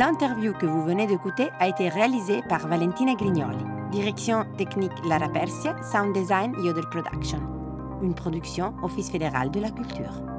L'interview 0.00 0.54
que 0.54 0.64
vous 0.64 0.82
venez 0.82 1.06
d'écouter 1.06 1.50
a 1.58 1.68
été 1.68 1.90
réalisée 1.90 2.40
par 2.48 2.66
Valentina 2.66 3.14
Grignoli. 3.14 3.58
Direction 3.90 4.46
technique 4.56 4.92
Lara 5.04 5.28
Persia, 5.28 5.76
sound 5.82 6.14
design 6.14 6.54
Yodel 6.64 6.86
Production. 6.90 7.59
Une 8.02 8.14
production 8.14 8.74
Office 8.82 9.10
fédéral 9.10 9.50
de 9.50 9.60
la 9.60 9.70
culture. 9.70 10.29